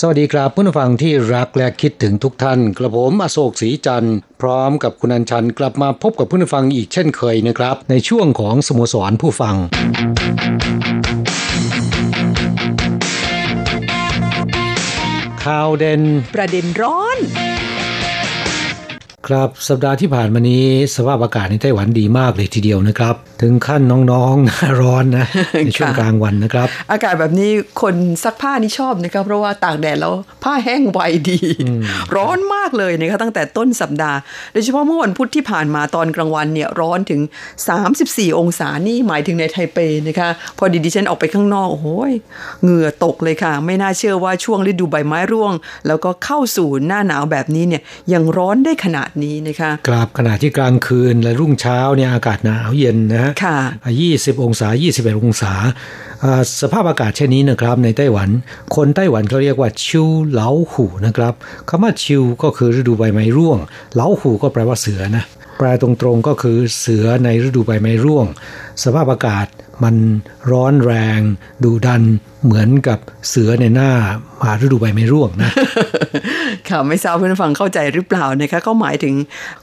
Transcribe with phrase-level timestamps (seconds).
[0.00, 9.56] สวัสดีครับเพื่อนผู้ฟังที่รักและคิดถึงทุกท่าน กระผมอโศกศรีจันทร์พร้อมกับคุณอัญชันกลับมาพบกับเพื่อนผู้ฟังอีกเช่นเคยนะครับ ในช่วงของสโมสรผู้ฟัง
[15.44, 16.02] ข่าวเด่น
[16.34, 17.18] ประเด็นร้อน
[19.26, 23.14] ครับสัปดาห์ที่ผ่านมานี้สภาพอากาศในไต้หวันดีมากเลยทีเดียวนะครับ
[23.44, 25.26] ถึงขั้นน้องๆหน้าร้อนนะ
[25.64, 27.50] ในช่วงกลางวันนะครับ อากาศแบบนี้
[27.82, 30.14] คนซักผ้านี่ชอบนะครับเพราะว่าตากแดดแล้ว
[30.44, 31.40] ผ้าแห้งไวดี
[32.16, 34.18] ร้อนมากเลยนะคะตั้งแต่ต้นสัปดาห์
[34.52, 37.20] โดยเฉพาะเมื่อวันพุธที่ผ่านมาตอนกลางวันเนี่ยร้อนถึง
[37.80, 42.12] 34 องศานี่หมายถึงในไทเปนะคะ พอดีดิฉันออกไปข้างนอกโอ้โหย
[42.62, 45.52] เหงื่อตกเลยค่ะ ไม่น่าเชื่อว่าช่วงฤดูใบไม้ร่วง
[45.86, 53.56] แล้วก็เข้าสู่หน้าหนาวแบบนี้เนี่ยยังร้อนได้ขนาดนี้นะคะกราบขณะที่กลางคืนและรุ่งเช้าเนี่ยอากาศหนาวเย็นนะฮะค่ะ
[54.00, 55.52] 20 องศา 21 องศา
[56.24, 58.28] อ่าสภาพอากาศเช่นนี้นะครับในไต้หวัน
[58.76, 61.34] คนไต้หวันเขาเรียกว่าชิวเหลาหูนะครับ
[61.68, 63.58] คำว่าชิวก็คือฤดูใบไม้ร่วง
[63.94, 65.24] เหลาหูก็แปลว่าเสือนะ
[65.58, 68.26] แปลตรงๆก็คือเสือในฤดูใบไม้ร่วง
[68.82, 69.46] สภาพอากาศ
[69.82, 69.94] มัน
[70.50, 71.18] ร้อนแรง
[71.64, 72.02] ดุดัน
[72.44, 72.98] เหมือนกับ
[73.28, 73.90] เสือในหน้า
[74.42, 75.50] มาฤดูใบไม้ร่วงนะ
[76.68, 79.14] ค่ะไม่ทราบเพื่อนฟังเข้าใจหรือเปล่านะคะก็หมายถึง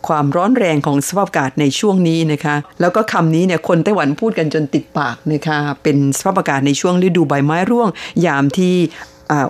[0.07, 7.89] ความร้อนแรงของสภาพอากาศในช่วงนี้นะคะ แล้วก็คำนี้เนี่ยคนไต้หวันพูดกันจนติดปากนะคะเป็นสภาพอากาศในช่วงฤดูใบไม้ร่วง
[8.25, 8.75] ยามที่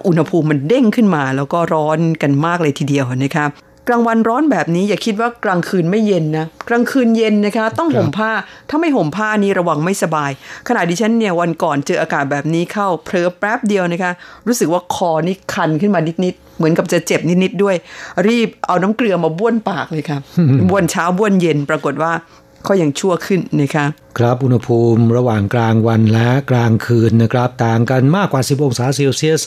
[0.08, 3.46] อุณหภูมิมันเด้งขึ้นมา แล้วก็ร้อนกันมากเลยทีเดียวนะคะ
[3.88, 8.32] กลางวันร้อนแบบนี้อย่าคิดว่ากลางคืนไม่เย็นนะกลางคืนเย็นนะคะ ต้องห่มผ้า
[8.70, 10.32] ถ้าไม่ห่มผ้านี่ระวังไม่สบาย
[10.68, 14.12] ขณะดิฉันเนี่ยวันก่อนเจออากาศแบบนี้เข้าเพลอแป๊บเดียวนะคะ
[14.48, 17.76] รู้สึกว่าคอนี่คันขึ้นมานิดๆเหมือนกับจะเจ็บนิดๆด้วย
[18.28, 20.18] รีบเอาน้ำเกลือมาบ้วนปากเลยค่ะ
[20.70, 22.12] บ้วนเช้าบ้วนเย็นปรากฏว่า
[22.68, 23.86] ก็ยังชั่วขึ้นนะคะ
[24.20, 29.42] ครับอุณหภูมิระหว่างกลางวันและกลางคืนนะครับ ต่างกันมากกว่า 10 องศาเซลเซียส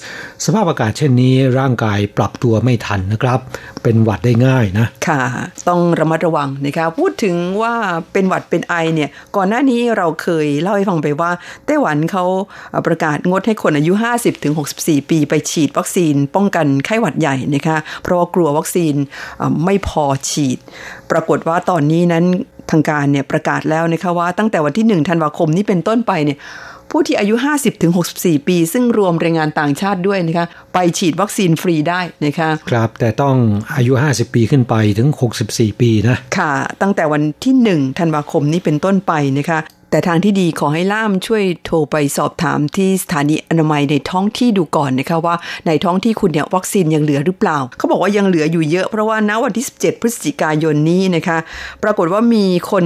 [0.45, 3.39] สภาพอากาศเช่นนี้ร่างกายปรับตัวไม่ทันนะครับ
[3.83, 5.23] เป็นหวัดได้ง่ายนะ ค่ะ
[5.69, 7.75] ต้องระมัดระวังนะคะพูดถึงว่า
[8.13, 11.31] เป็นหวัดเป็นไอเนี่ย ก่อนหน้านี้เราเคยเล่าให้ฟังไปว่า
[11.67, 12.25] ไต้หวันเขา
[12.87, 13.93] ประกาศงดให้คนอายุ
[14.53, 18.95] 50-64 ปีไปฉีดวัคซีนป้องกันไข้หวัดใหญ่นะคะเพราะว่ากลัววัคซีน
[19.39, 20.59] เอ่อไม่พอฉีด
[21.11, 22.27] ปรากฏว่าตอนนี้นั้น
[22.71, 26.39] ทางการเนี่ยประกาศแล้วนะคะว่าตั้งแต่วันที่ 1 ธันวาคมนี้เป็นต้นไปเนี่ย
[26.91, 27.35] ผู้ที่อายุ
[27.91, 33.37] 50-64 ปี ซึ่งรวมแรงงานต่างชาติด้วยนะคะไปฉีดวัคซีนฟรีได้นะคะครับแต่ต้อง
[33.77, 35.09] อายุ 50 ปีขึ้นไปถึง
[35.45, 36.53] 64 ปีนะ ค่ะ
[36.83, 39.59] ตั้งแต่วันที่ 1 ธันวาคมนี้เป็นต้นไปนะคะ
[39.95, 45.35] แต่ทางที่ดีขอให้ล่ามช่วยโทรไปสอบถามที่สถานีอนามัยในท้องที่ดูก่อนนะคะว่า
[45.67, 51.39] ในท้องที่คุณเนี่ยวัคซีนยังเหลือหรือเปล่า เขาบอกว่ายังเหลืออยู่เยอะเพราะว่าณวันที่ 17 พฤศจิกายนนี้นะคะ
[51.83, 52.85] ปรากฏว่ามีคน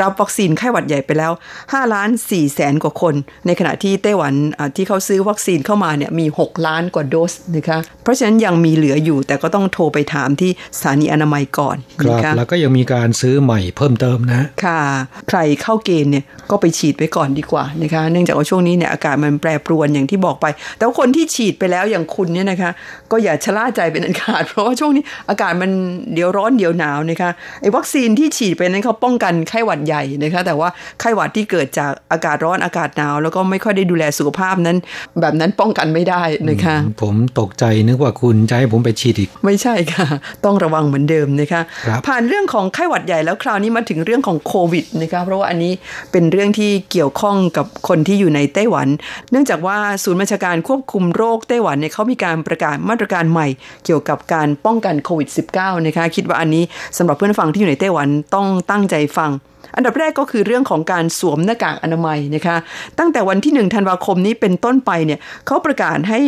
[0.00, 1.32] รับวัคซีนไข้หวัดใหญ่ไปแล้ว
[1.62, 3.14] 5ล้าน4แสนกว่าคน
[3.46, 14.82] ในขณะที่ไต้หวันอ่าที่เขาซื้อวัคซีนเข้ามาเนี่ยมี 6 ล้านกว่าโดสนะคะเพราะฉะนั้นยังมีเหลืออยู่ แต่ก็ต้องโทรไปถามที่สถานีอนามัยก่อนครันะบคะแล้วก็ยังมีการซื้อใหม่เพิ่มเติมนะค่ะ
[15.28, 20.46] ใครเข้าเกณฑ์เนี่ยก็ไปฉีดไว้ก่อนดีกว่านะคะเนื่องจากว่าช่วงนี้เนี่ยอากาศมันแปรปรวนอย่างที่บอกไป
[20.76, 22.70] แต่ว่าคนที่ฉีดไปแล้วอย่างคุณเนี่ยนะคะ
[23.10, 25.70] ก็อย่าชะล่าใจเป็นอันขาด เพราะว่าช่วงนี้อากาศมัน
[26.14, 27.30] เดี๋ยวร้อนเดี๋ยวหนาวนะคะ
[27.60, 30.68] ไอ้วัคซีนที่ฉีดไปนั้นเขาป้องกันไข้หวัดใหญ่นะคะแต่ว่า
[31.00, 34.76] ไข้หวัดที่เกิดจากอากาศร้อนอากาศหนาว แล้วก็ไม่ค่อยได้ดูแลสุขภาพนั้น
[35.20, 40.06] แบบนั้นป้องกันไม่ได้นะคะผมตกใจนึกว่าคุณจะให้ผมไปฉีดอีก ไม่ใช่ค่ะ
[40.44, 45.72] ต้องระวังเหมือนเดิมนะคะครับผ่านเรื่องของไข้หวัดใหญ่แล้วคราวนี้มาถึงเรื่องของโควิดนะคะเพราะว่าอันนี้
[46.12, 48.88] เป็นเรื่องื่องที่เกี่ยวข้องกับคนที่อยู่ในไต้หวัน
[49.30, 53.46] เนื่องจากว่าศูนย์บัญชาการควบคุมโรคไต้หวันเนี่ยเขามีการประกาศมาตรการใหม่
[53.84, 56.64] เกี่ยวกับการป้องกันโควิด -19 นะคะคิดว่าอันนี้
[56.96, 59.32] สำหรับเพื่อนฟังที่อยู่ในไต้หวันต้องตั้งใจฟัง
[59.76, 62.56] อันดับแรกก็คือเรื่องของการสวมหน้ากากอนามัยนะคะ
[62.98, 66.20] ตั้งแต่วันที่ 1 ธันวาคมนี้เป็นต้นไปเนี่ยเขาประกาศให้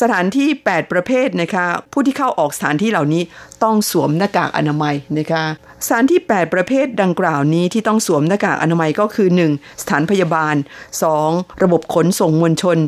[0.00, 3.22] สถานที่ 8 ประเภทนะคะผู้ที่เข้าออกสถานที่เหล่านี้
[3.64, 5.44] ต้องสวมหน้ากากอนามัยนะคะ
[5.86, 9.82] สถานที่ 8 ประเภทดังกล่าวนี้ที่ต้องสวมหน้ากากอนามัยก็คือ 1.
[9.82, 10.54] สถานพยาบาล
[11.08, 11.62] 2.
[11.62, 12.78] ระบบขนส่งมวลชน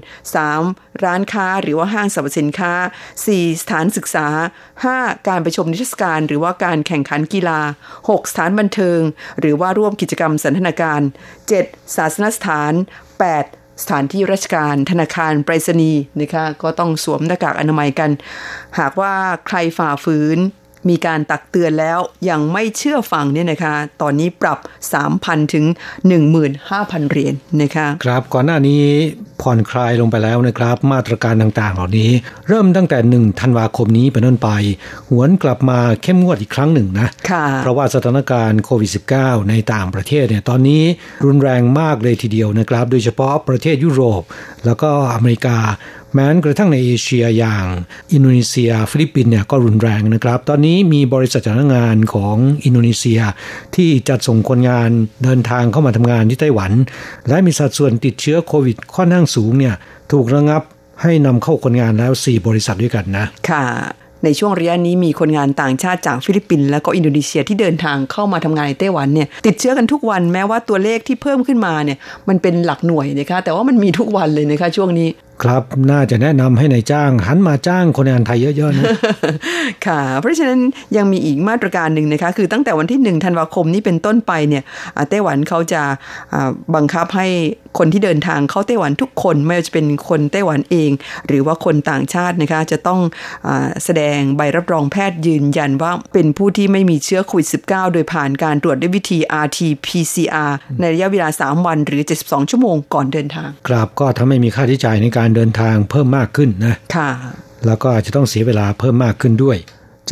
[0.46, 1.05] 3.
[1.05, 2.72] ร้านค้าหรือว่าห้างสรรพสินค้า
[3.19, 3.62] 4.
[3.62, 4.28] สถานศึกษา
[4.76, 5.26] 5.
[5.28, 7.61] การไปชมนิทรรศการหรือว่าการแข่งขันกีฬา
[7.94, 8.31] 6.
[8.31, 9.00] สถานบันเทิง
[9.40, 11.00] หรือว่าร่วมกิจกรรมสันทนาการ
[11.49, 11.96] 7.
[11.96, 13.57] ศาสนสถาน 8.
[13.82, 18.10] สถานที่ราชการธนาคารไปรษณีย์นะคะก็ต้องสวมหน้ากากอนามัยกัน
[18.78, 19.14] หากว่า
[19.46, 20.38] ใครฝ่าฝืน
[20.88, 21.98] มีการตักเตือนแล้ว
[22.30, 24.58] ยังไม่เชื่อฟังเนี่ยนะคะ ตอนนี้ปรับ
[25.06, 25.64] 3,000 ถึง
[26.19, 28.82] 15,000 เหรียญนะคะ ครับก่อนหน้านี้
[29.42, 32.10] ผ่อนคลายลงไปแล้วนะครับ มาตรการต่างๆ เหล่านี้
[32.48, 34.50] เริ่มตั้งแต่ 1 ธันวาคมนี้เป็นต้นไป
[35.10, 38.90] หวนกลับมาเข้มงวดอีกครั้งหนึ่งนะค่ะเพราะว่าสถานการณ์โควิด
[39.20, 40.82] -19 ในต่างประเทศเนี่ยตอนนี้
[41.25, 44.22] รุนแรงมากเลยทีเดียวนะครับ โดยเฉพาะประเทศยุโรป
[44.64, 45.58] แล้วก็อเมริกา
[46.14, 47.64] แม้กระทั่งในเอเชียอย่าง
[48.12, 53.20] อินโดนีเซีย ฟิลิปปินส์เนี่ยก็รุนแรงนะครับ ตอนนี้มีบริษัทจ้างงานของอินโดนีเซีย
[53.76, 54.90] ที่จัดส่งคนงาน
[55.25, 56.72] เดินทางเข้ามาทำงานที่ไต้หวัน
[57.28, 59.75] และมีสัดส่วนติดเชื้อโควิดค่อนข้างสูงเนี่ย
[60.12, 60.62] ถูกระงับ
[61.02, 63.64] ให้นำเข้าคนงานแล้ว 4 บริษัทด้วยกันนะ ค่ะ
[64.25, 75.08] ในช่วงระยะนี้มีคนงานต่างชาติจากฟิลิปปินส์และก็อินโดนีเซียที่เดินทางเข้ามาทำงานในไต้หวันเนี่ยติดเชื้อกันทุกวันแม้ว่าตัวเลขที่เพิ่มขึ้นมาเนี่ยมันเป็นหลักหน่วยนะคะแต่ว่ามันมีทุกวันเลยนะคะช่วงนี้
[75.43, 78.85] ครับ น่าจะแนะนำให้นายจ้าง หันมาจ้างคนงานไทยเยอะๆนะ
[79.87, 80.61] ค่ะ เพราะฉะนั้น
[80.96, 84.62] ยังมีอีกมาตรการหนึ่งนะคะ คือตั้งแต่วันที่1ธันวาคมนี้เป็นต้นไปเนี่ย
[84.96, 85.82] อ่าไต้หวันเขาจะ
[86.75, 87.26] บังคับให้
[87.78, 90.90] คนที่เดินทางเข้าไต้หวันทุกคนไม่ว่าจะเป็นคนไต้หวันเอง
[91.26, 93.00] หรือว่าคนต่างชาตินะคะจะต้อง
[93.46, 107.10] อาแสดงใบรับรองแพทย์ยืนยันว่าเป็นผู้ที่ไม่มีเชื้อโควิด -19 โดยผ่านการตรวจด้วยวิธี RT-PCR ในระยะเวลา 3 วันหรือ 72 ชั่วโมงก่อนเดินทาง ครับก็ทำให้มีค่าใช้จ่ายในการเดินทางเพิ่มมากขึ้นนะค่ะ
[107.66, 109.58] แล้วก็อาจจะต้องเสียเวลาเพิ่มมากขึ้นด้วย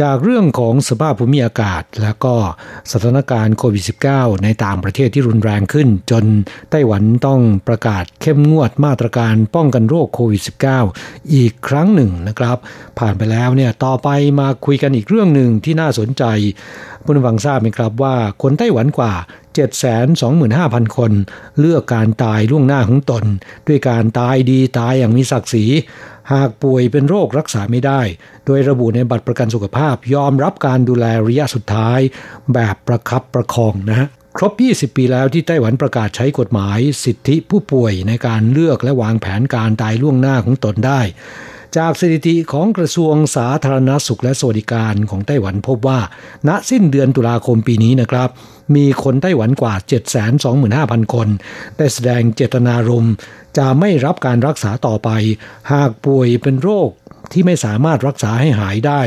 [0.01, 2.35] จากเรื่องของสภาพภูมิอากาศ แล้วก็
[2.91, 3.85] สถานการณ์โควิด
[4.15, 6.25] -19 ในต่างประเทศที่รุนแรงขึ้น จน
[6.71, 10.43] ไต้หวันต้องประกาศเข้มงวดมาตรการป้องกันโรคโควิด
[10.87, 12.57] -19 อีกครั้งหนึ่งนะครับ
[12.99, 14.09] ผ่านไปแล้วเนี่ยต่อไป
[14.41, 16.25] มาคุยกันอีกเรื่องหนึ่งที่น่าสนใจ
[17.05, 19.15] ผู้นฟังทราบไหมครับว่าคนไต้หวันกว่า
[20.05, 21.13] 725,000 คน
[21.59, 23.25] เลือกการตายล่วงหน้าของตน
[23.69, 25.65] ด้วยการตายดีตายอย่างมีศักดิ์ศรี
[26.33, 28.01] หากป่วยเป็นโรครักษาไม่ได้
[28.47, 32.01] โดยระบุในบัตรประกันสุขภาพ ยอมรับการดูแลระยะสุดท้าย
[32.53, 41.01] แบบประคับประคองนะฮะครบ 20 ปีแล้วที่ไต้หวันประกาศใช้กฎหมาย สิทธิผู้ป่วยในการเลือกและวางแผนการตายล่วงหน้าของตนได้
[41.77, 46.01] จากสถิติของกระทรวงสาธารณสุขและสวัสดิการของไต้หวันพบว่า
[46.49, 48.29] ณสิ้นเดือนตุลาคมปีนี้นะครับ
[48.77, 49.75] มีคนไต้หวันกว่า
[50.45, 51.29] 725,000 คน
[51.77, 53.15] ได้แสดงเจตนารมณ์
[53.59, 55.09] จะไม่รับการรักษาต่อไป
[55.73, 56.89] หากป่วยเป็นโรค
[57.33, 59.03] ที่ไม่สามารถรักษาให้หายได้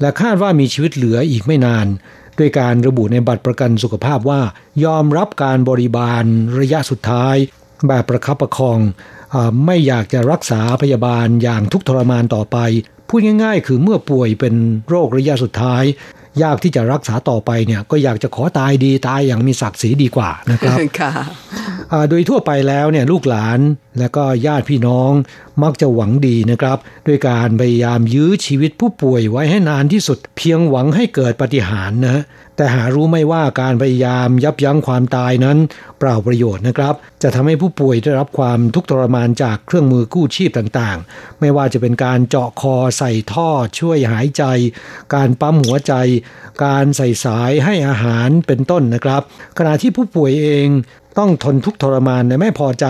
[0.00, 1.86] และคาดว่ามีชีวิตเหลืออีกไม่นาน
[2.38, 4.40] ด้วยการระบุในบัตรประกันสุขภาพว่า
[4.84, 6.24] ยอมรับการบริบาล
[6.60, 7.36] ระยะสุดท้าย
[7.88, 8.78] แบบประคับประคอง
[9.34, 9.36] อ
[9.66, 12.58] ไม่อยากจะรักษาพยาบาลอย่างทุกทรมานต่อไป
[13.08, 14.54] พูดง่ายๆ คือเมื่อป่วยเป็น
[14.88, 15.84] โรคระยะสุดท้าย
[16.42, 21.12] ยากที่จะรักษาต่อไปเนี่ยก็อยากจะขอตายดีตายอย่างมีศักดิ์ศรีดีกว่านะครับค่ะ
[21.92, 23.58] อ่าโดยทั่วไปแล้วเนี่ยลูกหลาน
[23.98, 25.12] และก็ญาติพี่น้อง
[25.62, 32.22] มักจะหวังดีนะครับ ด้วยการพยายามยื้อชีวิตผู้ป่วยไว้ให้นานที่สุด เพียงหวังให้เกิดปาฏิหารย์นะ
[32.60, 35.58] แต่หารู้ไม่ว่าการพยายามยับยั้งความตายนั้น
[35.98, 44.44] เปล่าประโยชน์นะครับ จะทำให้ผู้ป่วยได้รับความทุกข์ทรมานจากเครื่องมือกู้ชีพต่างๆ ไม่ว่าจะเป็นการเจาะคอใส่ท่อช่วยหายใจ
[45.14, 45.94] การปั๊มหัวใจ
[46.64, 49.22] การใส่สายให้อาหารเป็นต้นนะครับ
[49.58, 50.66] ขณะที่ผู้ป่วยเอง
[51.18, 52.86] ต้องทนทุกทรมานในไม่พอใจ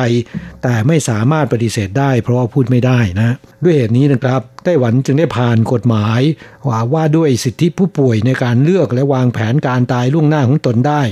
[0.62, 6.20] แต่ไม่สามารถปฏิเสธได้ เพราะว่าพูดไม่ได้นะ ด้วยเหตุนี้นะครับไต้หวันจึงได้ผ่านกฎหมาย
[6.68, 11.02] ว่าว่าด้วยสิทธิผู้ป่วยในการเลือกและวางแผนการตายล่วงหน้าของตนได้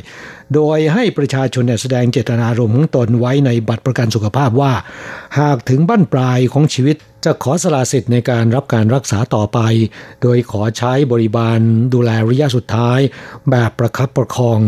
[0.55, 4.73] โดยให้ประชาชนแสดงเจตนารมณ์ของตนไว้ในบัตรประกันสุขภาพว่า
[5.39, 9.59] หากถึงบั้นปลายของชีวิตจะขอสละสิทธิ์ในการรับการรักษาต่อไป
[10.23, 11.59] โดยขอใช้บริบาล
[11.95, 13.01] ดูแลระยะสุดท้าย
[13.51, 14.61] แบบประคับประคอง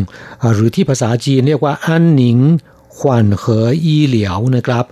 [0.52, 2.38] หรือที่ภาษาจีนเรียกว่าอันหนิง
[2.99, 4.84] ขวัญเหออีเหลียวนะครับ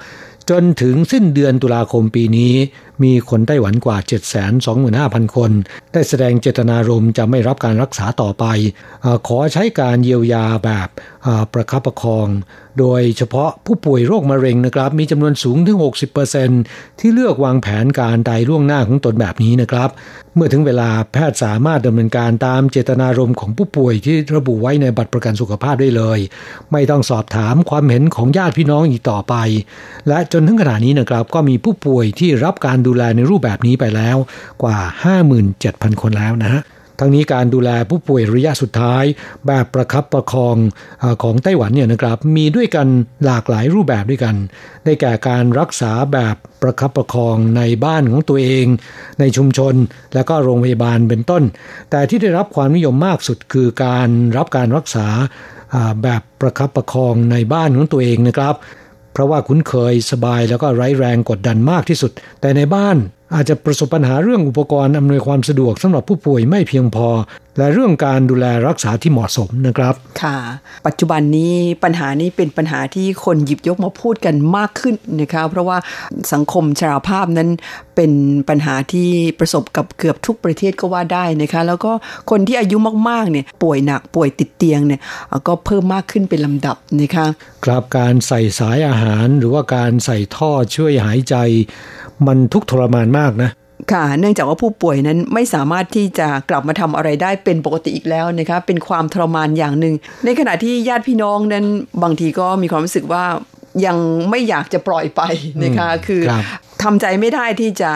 [0.50, 2.54] จนถึงสิ้นเดือนตุลาคมปีนี้
[3.02, 3.98] มีคนไต้หวันกว่า
[4.66, 5.50] 725,000 คน
[5.92, 8.44] ได้แสดงเจตนารมณ์จะไม่รับการรักษาต่อไป
[9.04, 10.88] อขอใช้การเยียวยาแบบ
[11.52, 12.28] ประคับประคอง
[12.78, 15.78] โดยเฉพาะผู้ป่วยโรคมะเร็งนะครับ มีจำนวนสูงถึง
[16.38, 19.90] 60%ที่เลือกวางแผนการตายล่วงหน้าของตนแบบนี้นะครับ
[20.34, 26.18] เมื่อถึงเวลาแพทย์สามารถดำเนินการตามเจตนารมณ์ของผู้ป่วยที่ระบุไว้ในบัตรประกันสุขภาพได้เลย
[26.72, 29.34] ไม่ต้องสอบถามความเห็นของญาติพี่น้องอีกต่อไป
[30.08, 34.16] และจนถึงขณะนี้นะครับก็มีผู้ป่วยที่รับการดูดูแลในรูปแบบนี้ไปแล้ว
[34.62, 34.78] กว่า
[35.40, 36.62] 57,000 คนแล้วนะฮะ
[37.00, 39.04] ทั้งนี้การดูแลผู้ป่วยระยะสุดท้าย
[39.46, 40.56] แบบประคับประคอง
[41.22, 42.86] ของไต้หวันเนี่ยนะครับ มีด้วยกัน
[43.24, 44.34] หลากหลายรูปแบบด้วยกัน
[44.84, 48.66] ได้แก่การรักษาแบบประคับประคองในบ้านของตัวเอง
[49.20, 49.74] ในชุมชน
[50.14, 51.42] และก็โรงพยาบาลเป็นต้น
[51.90, 55.06] แต่ที่ได้รับความนิยมมากสุดคือการรับการรักษา
[56.02, 58.54] แบบประคับประคองในบ้านของตัวเองนะครับ
[59.18, 62.10] เพราะว่าคุ้นเคยสบายแล้วก็ไร้แรงกดดันมากที่สุด
[62.40, 62.96] แต่ในบ้าน
[63.34, 67.08] อาจจะประสบปัญหาเรื่องอุปกรณ์อำนวยความสะดวกสำหรับผู้ป่วยไม่เพียงพอ
[67.58, 70.36] และเรื่องการดูแลรักษาที่เหมาะสมนะครับ ค่ะ
[70.86, 75.78] ปัจจุบันนี้ปัญหานี้เป็นปัญหาที่คนหยิบยกมาพูดกันมากขึ้นนะคะเพราะว่า
[76.32, 77.48] สังคมชราภาพนั้น
[77.96, 78.12] เป็น
[78.48, 81.92] ปัญหาที่ประสบกับเกือบทุกประเทศก็ว่าได้นะคะแล้วก็
[82.30, 82.76] คนที่อายุ
[83.08, 85.00] มากๆเนี่ยป่วยหนักป่วยติดเตียงเนี่ย
[85.46, 87.26] ก็เพิ่มมากขึ้นเป็นลำดับนะคะ
[87.64, 91.36] ครับการใส่สายอาหารหรือว่าการใส่ท่อช่วยหายใจ
[92.26, 93.50] มันทุกทรมานมากนะ
[93.92, 101.64] ค่ะ เนื่องจากว่าผู้ป่วยนั้นไม่สามารถที่จะกลับมาทำอะไรได้เป็นปกติอีกแล้วนะคะเป็นความทรมานอย่างหนึ่ง ในขณะที่ญาติพี่น้องนั้น
[102.02, 103.24] บางทีก็มีความรู้สึกว่า
[103.86, 103.96] ยัง
[104.30, 105.22] ไม่อยากจะปล่อยไป
[105.64, 106.34] นะคะคือค
[106.82, 107.92] ทำใจไม่ได้ที่จะ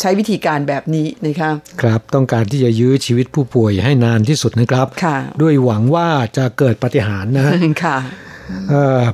[0.00, 1.50] ใช้วิธีการแบบนี้นะคะ
[1.82, 6.06] ครับต้องการที่จะยื้อชีวิตผู้ป่วยให้นานที่สุดนะครับค่ะด้วยหวังว่า
[6.36, 7.46] จะเกิดปฏิหารนะ
[7.84, 7.98] ค่ะ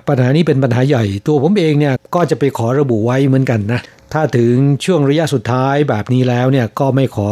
[0.09, 3.81] ปัญหานี้เป็นปัญหาใหญ่ตัวผมเองเนี่ยก็จะไปขอระบุไว้เหมือนกันนะ
[4.13, 4.55] ถ้าถึง
[4.85, 7.29] ช่วงระยะสุดท้ายแบบนี้แล้วเนี่ยก็ไม่ขอ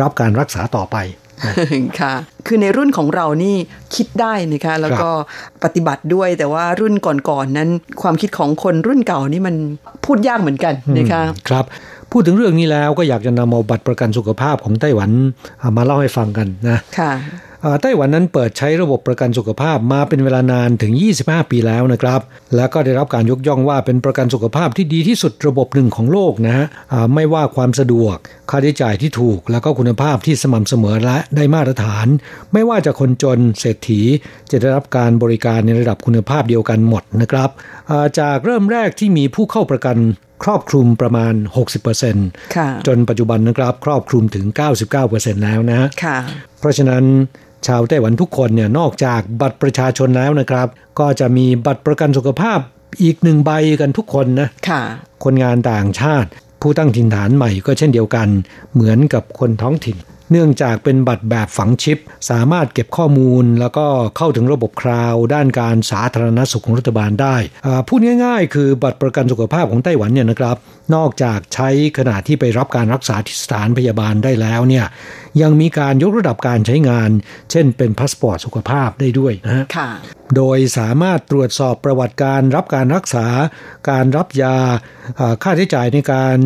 [0.00, 0.96] รับการรักษาต่อไป
[2.00, 2.14] ค่ะ
[2.46, 3.56] คือในรุ่นของเรานี่
[3.94, 5.10] คิดได้นะคะแล้วก็
[5.64, 7.68] ปฏิบัติด้วยแต่ว่ารุ่นก่อนๆนนั้น
[8.02, 9.54] ความคิดของคนรุ่นเก่านี่มัน
[10.04, 11.64] พูดยากเหมือนกันนะคะครับ
[12.12, 15.10] พูดถึงเรื่องนี้แล้วก็อยากจะนำเอาบัตรประกันสุขภาพของไต้หวัน
[15.76, 17.12] มาเล่าให้ฟังกันนะค่ะ
[17.82, 20.92] ไต้หวันนั้นเปิดใช้ระบบประกันสุขภาพมาเป็นเวลานานถึง
[21.22, 22.20] 25 ปีแล้วนะครับ
[22.56, 26.66] และก็ได้รับการยกย่องว่าเป็นประกันสุขภาพที่ดีที่สุดระบบหนึ่งของโลกนะฮะ
[27.14, 28.16] ไม่ว่าความสะดวก
[28.50, 32.06] ค่าใช้จ่ายที่ถูก แล้วก็คุณภาพที่สม่ำเสมอและได้มาตรฐาน
[32.52, 34.00] ไม่ว่าจะคนจนเศรษฐี
[34.50, 37.50] จะได้รับการบริการในระดับคุณภาพเดียวกันหมดนะครับ
[38.20, 39.96] จากเริ่มแรกที่มีผู้เข้าประกัน
[40.44, 41.34] ครอบคลุมประมาณ
[42.10, 44.46] 60%จนปัจจุบันนะครับ ครอบคลุมถึง
[44.94, 45.88] 99%แล้วนะ
[46.60, 47.04] เพราะฉะนั้น
[47.66, 52.58] ชาวไต้หวันทุกคนเนี่ยนอกจากบัตรประชาชนแล้วนะครับ ก็จะมีบัตรประกันสุขภาพ
[53.02, 53.50] อีกหนึ่งใบ
[53.80, 54.82] กันทุกคนนะค่ะ
[55.24, 56.28] คนงานต่างชาติ
[56.60, 58.28] ผู้ตั้งถิ่นฐานใหม่ก็เช่นเดียวกัน
[58.72, 59.96] เหมือนกับคนท้องถิ่น
[60.32, 61.98] เนื่องจากเป็นบัตรแบบฝังชิป
[62.30, 63.86] สามารถเก็บข้อมูล แล้วก็
[64.16, 67.36] เข้าถึงระบบคลาวด์ด้านการสาธารณสุขของรัฐบาลได้
[67.88, 70.56] พูดง่ายๆ คือบัตรประกันสุขภาพของไต้หวันเนี่ยนะครับ
[70.94, 74.86] นอกจากใช้ขณะที่ไปรับการรักษาที่สถานพยาบาลได้แล้วเนี่ย
[75.42, 77.10] ยังมีการยกระดับการใช้งาน
[77.50, 79.90] เช่นเป็นพาสปอร์ตสุขภาพได้ด้วยนะค่ะ
[80.36, 83.26] โดยสามารถตรวจสอบประวัติการรับการรักษา
[83.90, 84.56] การรับยา
[85.42, 86.38] ค่าใช้จ่ายในการ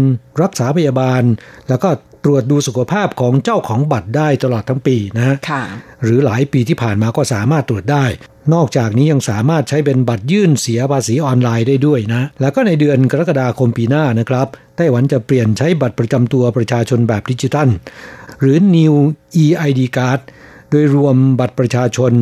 [0.42, 1.22] รักษาพยาบาล
[1.68, 1.88] แล้วก็
[2.26, 5.62] ตรวจดูสุขภาพของเจ้าของบัตรได้ตลอดทั้งปีนะค่ะ
[6.02, 8.04] หรือหลายปีที่ผ่านมาก็สามารถตรวจได้
[8.54, 17.68] นอกจากนี้ยังสามารถใช้เป็นบัตรยื่นเสียภาษีออนไลน์ได้ด้วยนะ แล้วก็ในเดือนกรกฎาคมปีหน้านะครับไต้หวันจะเปลี่ยนใช้บัตรประจำตัวประชาชนแบบดิจิทัล
[18.40, 18.95] หรือ New
[19.45, 20.21] EID Card
[20.71, 22.12] โดยรวมบัตรประชาชน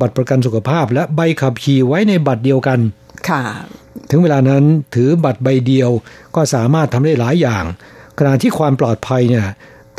[0.00, 2.78] บัตรประกันสุขภาพ และใบขับขี่ไว้ในบัตรเดียวกัน
[3.28, 3.42] ค่ะ
[4.10, 4.64] ถึงเวลานั้น
[4.94, 5.90] ถือบัตรใบเดียว
[6.36, 7.64] ก็สามารถทำได้หลายอย่าง
[8.18, 9.46] ขณะที่ความปลอดภัยเนี่ย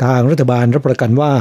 [0.04, 1.32] ทางรัฐบาลรับประกันว่า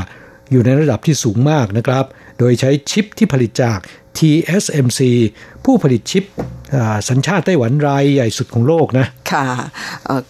[0.52, 2.06] อยู่ในระดับที่สูงมากนะครับ
[2.40, 3.80] โดยใช้ชิปที่ผลิตจาก
[4.18, 5.02] TSMC
[5.66, 6.24] ผู้ผลิตชิป
[7.10, 9.46] สัญชาติไต้หวันรายใหญ่สุดของโลกนะ ค่ะ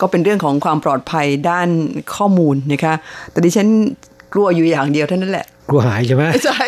[0.01, 1.69] ก็เป็นเรื่องของความปลอดภัยด้าน
[2.15, 2.93] ข้อมูลนะคะ
[3.31, 3.67] แต่ดิฉัน
[4.33, 6.61] กลัวอยู่อย่างเดียวเท่านั้นแหละ กลัวหายใช่ไหมใช่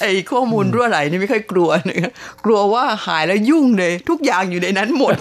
[0.00, 2.12] ไอ้ข้อมูลรั่วไหลนี่ไม่ค่อยกลัวนะ
[2.44, 5.16] กลัวว่าหายแล้วยุ่งเลย ทุกอย่างอยู่ในนั้นหมด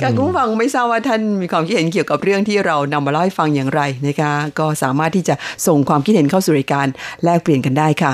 [0.00, 5.34] การคุณฟังไม่ทราบว่าท่านมีความคิดเห็นเกี่ยวกับเรื่องที่เรานำมาเล่าให้ฟังอย่างไรนะคะก็สามารถที่จะ
[5.66, 6.86] ส่งความคิดเห็นเข้าสู่รายการ
[7.24, 8.12] แลกเปลี่ยนกันได้ค่ะ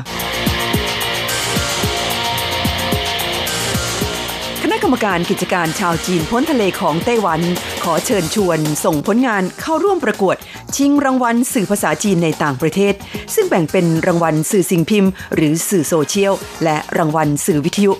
[4.87, 7.41] รรมการกิจการชาวจีนพ้นทะเลของไต้หวัน
[7.85, 10.37] ขอเชิญชวนส่งผลงานเข้าร่วมประกวด
[10.77, 12.95] ชิงรางวัลสื่อภาษาจีนในต่างประเทศ
[13.35, 17.93] ซึ่งแบ่งเป็นรางวัลสื่อสิ่งพิมพ์ หรือสื่อโซเชียล และรางวัลสื่อวิทยุ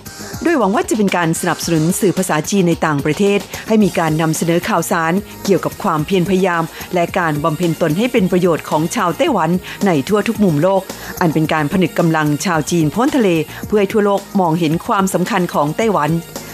[0.43, 5.13] โดยหวังว่าจะเป็นการสนับสนุนสื่อภาษาจีนในต่างประเทศ ให้มีการนำเสนอข่าวสาร
[5.45, 6.63] เกี่ยวกับความเพียรพยายาม
[6.93, 9.49] และการบำเพ็ญตนให้เป็นประโยชน์ของชาวไต้หวัน
[9.85, 10.81] ในทั่วทุกมุมโลก
[11.21, 13.29] อันเป็นการผนึกกำลังชาวจีนพ้นทะเล
[13.67, 16.11] เพื่อให้ทั่วโลกมองเห็นความสำคัญของไต้หวัน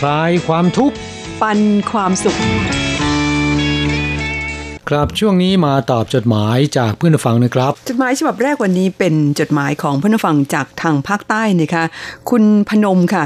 [0.00, 0.96] คลายความทุกข์
[1.42, 2.36] ปันความสุข
[4.88, 11.84] ครับช่วงนี้มาตอบจดหมายจากเพื่อนฟังนะครับ จดหมายฉบับแรกวันนี้เป็นจดหมายของเพื่อนฟังจากทางภาคใต้นะคะ
[12.30, 13.22] คุณพนมค่ะ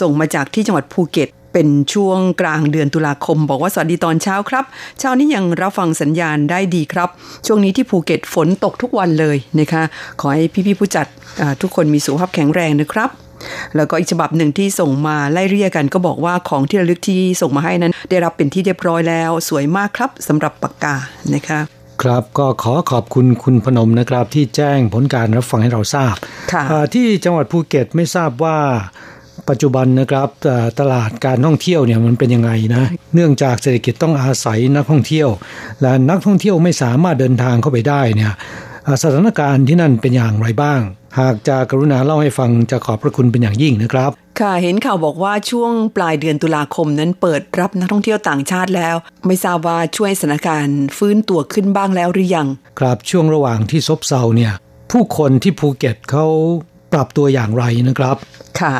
[0.00, 4.64] ส่งมาจากที่จังหวัดภูเก็ตเป็นช่วงกลางเดือนตุลาคม บอกว่าสวัสดีตอนเช้าครับ
[4.98, 7.08] เช้านี้ยังรับฟังสัญญาณได้ดีครับ
[7.46, 9.82] ช่วงนี้ที่ภูเก็ตฝนตกทุกวันเลยนะคะ
[10.20, 11.06] ขอให้พี่ๆผู้จัด
[11.62, 13.10] ทุกคนมีสุขภาพแข็งแรงนะครับ
[13.76, 20.96] แล้วก็อีกฉบับหนึ่งที่ส่งมาไล่เรียกกันก็บอกว่าของที่ระลึกที่ส่งมาให้นั้น ได้รับเป็นที่เรียบร้อยแล้ว สวยมากครับสำหรับปากกา
[21.34, 21.60] นะคะ
[22.02, 26.14] ครับก็ขอขอบคุณคุณพนมนะครับที่แจ้งผลการรับฟังให้เราทราบ
[26.52, 28.58] ค่ะที่จังหวัดภูเก็ตไม่ทราบว่า
[29.48, 30.28] ปัจจุบันนะครับ
[30.80, 32.84] ตลาดการท่องเที่ยวเนี่ยมันเป็นยังไงนะ
[33.14, 35.28] เนื่องจากเศรษฐกิจต้องอาศัยนักท่องเที่ยว
[35.82, 38.32] และนักท่องเที่ยวไม่สามารถเดินทางเข้าไปได้เนี่ย
[39.02, 40.80] สถานการณ์ที่นั่นเป็นอย่างไรบ้าง
[41.20, 52.48] หากจะกรุณาเล่าให้ฟังจะขอบพระคุณเป็นอย่างยิ่งนะครับ ค่ะเห็นข่าวบอกว่าช่วงปลายเดือนตุลาคมนั้นเปิดรับนักท่องเที่ยวต่างชาติแล้ว ไม่ทราบว่าช่วยสถานการณ์ฟื้นตัวขึ้นบ้างแล้วหรือยัง
[52.80, 54.52] ครับช่วงระหว่างที่ซบเซาเนี่ย
[54.92, 56.26] ผู้คนที่ภูเก็ตเขา
[56.92, 58.16] ปรับตัวอย่างไรนะครับ
[58.60, 58.76] ค่ะ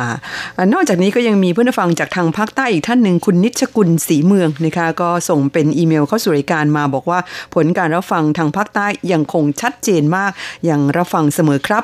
[0.73, 7.19] นอกจากนี้ก็ยังมีเพื่อนฟังจากทางภาคใต้อีกท่านหนึ่งคุณนิชกุลศรีเมืองนะคะก็ส่งเป็นอีเมลเข้าสู่รายการมาบอกว่า
[7.53, 10.31] ผลการรับฟังทางภาคใต้ยังคงชัดเจนมาก
[10.69, 11.83] ยังรับฟังเสมอครับ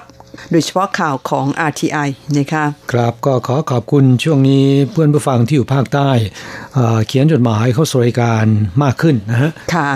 [0.52, 6.10] โดยเฉพาะข่าวของ RTI นะคะครับก็ขอขอบคุณช่วงนี้เพื่อนผู้ฟังที่อยู่ภาคใต้
[7.08, 8.46] เขียนจดหมายเข้าสู่รายการ
[8.84, 9.90] มากขึ้นนะฮะค่ะ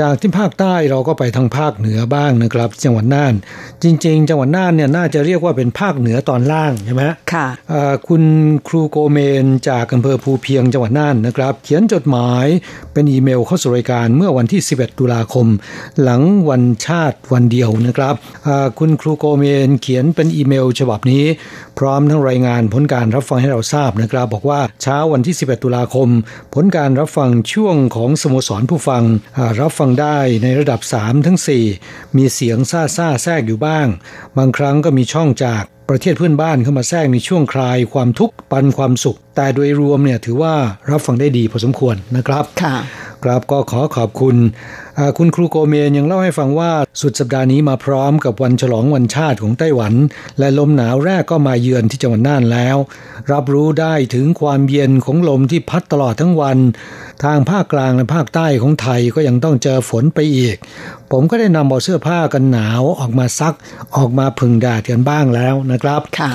[0.00, 3.34] จากที่ภาคใต้เราก็ไปทางภาคเหนือบ้างนะครับ จังหวัดน่าน
[3.82, 7.46] จริง ๆ จังหวัดน่านเนี่ยน่าจะเรียกว่าเป็นภาคเหนือตอนล่างใช่ไหมค่ะ
[8.08, 8.22] คุณ
[8.68, 12.46] ครูโกเมนจากอำเภอภูเพียงจังหวัดน่านนะครับ เขียนจดหมาย
[12.92, 15.46] เป็นอีเมลเข้าสู่รายการเมื่อวันที่ 11 ตุลาคม
[16.02, 18.14] หลังวันชาติวันเดียวนะครับ
[18.78, 21.24] คุณครูโกเมนเขียนเป็นอีเมล ฉบับนี้
[21.78, 26.08] พร้อมทั้งรายงานผลการรับฟังให้เราทราบนะครับ บอกว่าเช้าวันที่ 11 ตุลาคม
[26.54, 29.02] ผลการรับฟังช่วงของสโมสรผู้ฟัง
[29.60, 31.38] รับฟังได้ในระดับ3ทั้ง
[31.78, 33.86] 4มีเสียงซ่าซ่าแทรกอยู่บ้าง
[34.36, 40.54] บางครั้งก็มีช่องจากประเทศเพื่อนบ้านเข้ามาแทรกในช่วงคลายความทุกข์ปันความสุข แต่โดยรวมเนี่ยถือว่า
[40.90, 42.76] รับฟังได้ดีพอสมควรนะครับค่ะ
[43.24, 44.36] ครับก็ขอขอบคุณ
[45.18, 46.70] คุณครูโกเมนยังเล่าให้ฟังว่า
[47.00, 49.94] สุดสัปดาห์นี้มาพร้อมกับวันฉลองวันชาติของไต้หวัน
[50.38, 52.76] และลมหนาวแรกก็มาเยือนที่จังหวัดน่านแล้ว
[53.32, 56.58] รับรู้ได้ถึงความเย็นของลมที่พัดตลอดทั้งวัน
[57.24, 60.56] ทางภาคกลางและภาคใต้ของไทยก็ยังต้องเจอฝนไปอีก
[61.12, 63.54] ผมก็ได้นำเอาเสื้อผ้ากันหนาวออกมาซัก
[63.96, 66.32] ออกมาพึ่งแดดกันบ้างแล้วนะครับค่ะ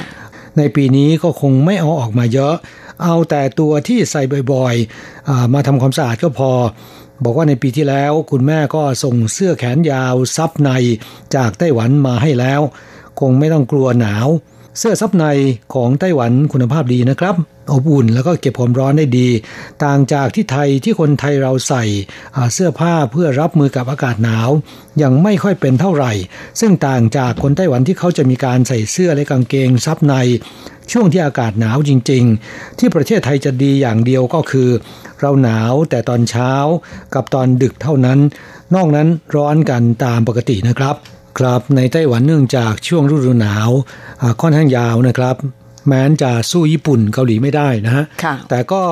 [0.57, 2.55] ในปีนี้ก็คงไม่เอาออกมาเยอะ
[3.03, 4.21] เอาแต่ตัวที่ใส่
[4.53, 6.51] บ่อยๆ มาทำความสะอาดก็พอ
[7.23, 10.69] บอกว่าในปีที่แล้วคุณแม่ก็ส่งเสื้อแขนยาวซับใน
[11.35, 12.61] จากไต้หวันมาให้แล้ว
[13.19, 14.27] คงไม่ต้องกลัวหนาว
[14.79, 15.25] เสื้อซับใน
[15.73, 17.35] ของไต้หวันคุณภาพดีนะครับ
[17.71, 19.27] อบอุ่นแล้วก็เก็บความร้อนได้ดี
[19.83, 21.83] ต่างจากที่ไทยที่คนไทยเราใส่
[22.53, 24.49] เสื้อผ้าเพื่อรับมือกับอากาศหนาว
[25.01, 26.11] ยังไม่ค่อยเป็นเท่าไหร่
[26.59, 30.13] ซึ่งต่างจากคนไต้หวันที่เขาจะมีการใส่เสื้อและกางเกงซับใน
[30.91, 34.69] ช่วงที่อากาศหนาวจริง ๆ ที่ประเทศไทยจะดีอย่างเดียวก็คือ
[35.19, 36.51] เราหนาวแต่ตอนเช้า
[37.15, 38.19] กับตอนดึกเท่านั้น
[38.75, 40.95] นอกนั้นร้อนกันตามปกตินะครับ
[41.39, 43.69] ครับในไต้หวันเนื่องจากช่วงฤดูหนาว
[44.41, 45.35] ค่อนข้างยาวนะครับ
[45.87, 48.83] แม้นจะสู้ญี่ปุ่นเกาหลีไม่ได้นะฮะค่ะแต่ก็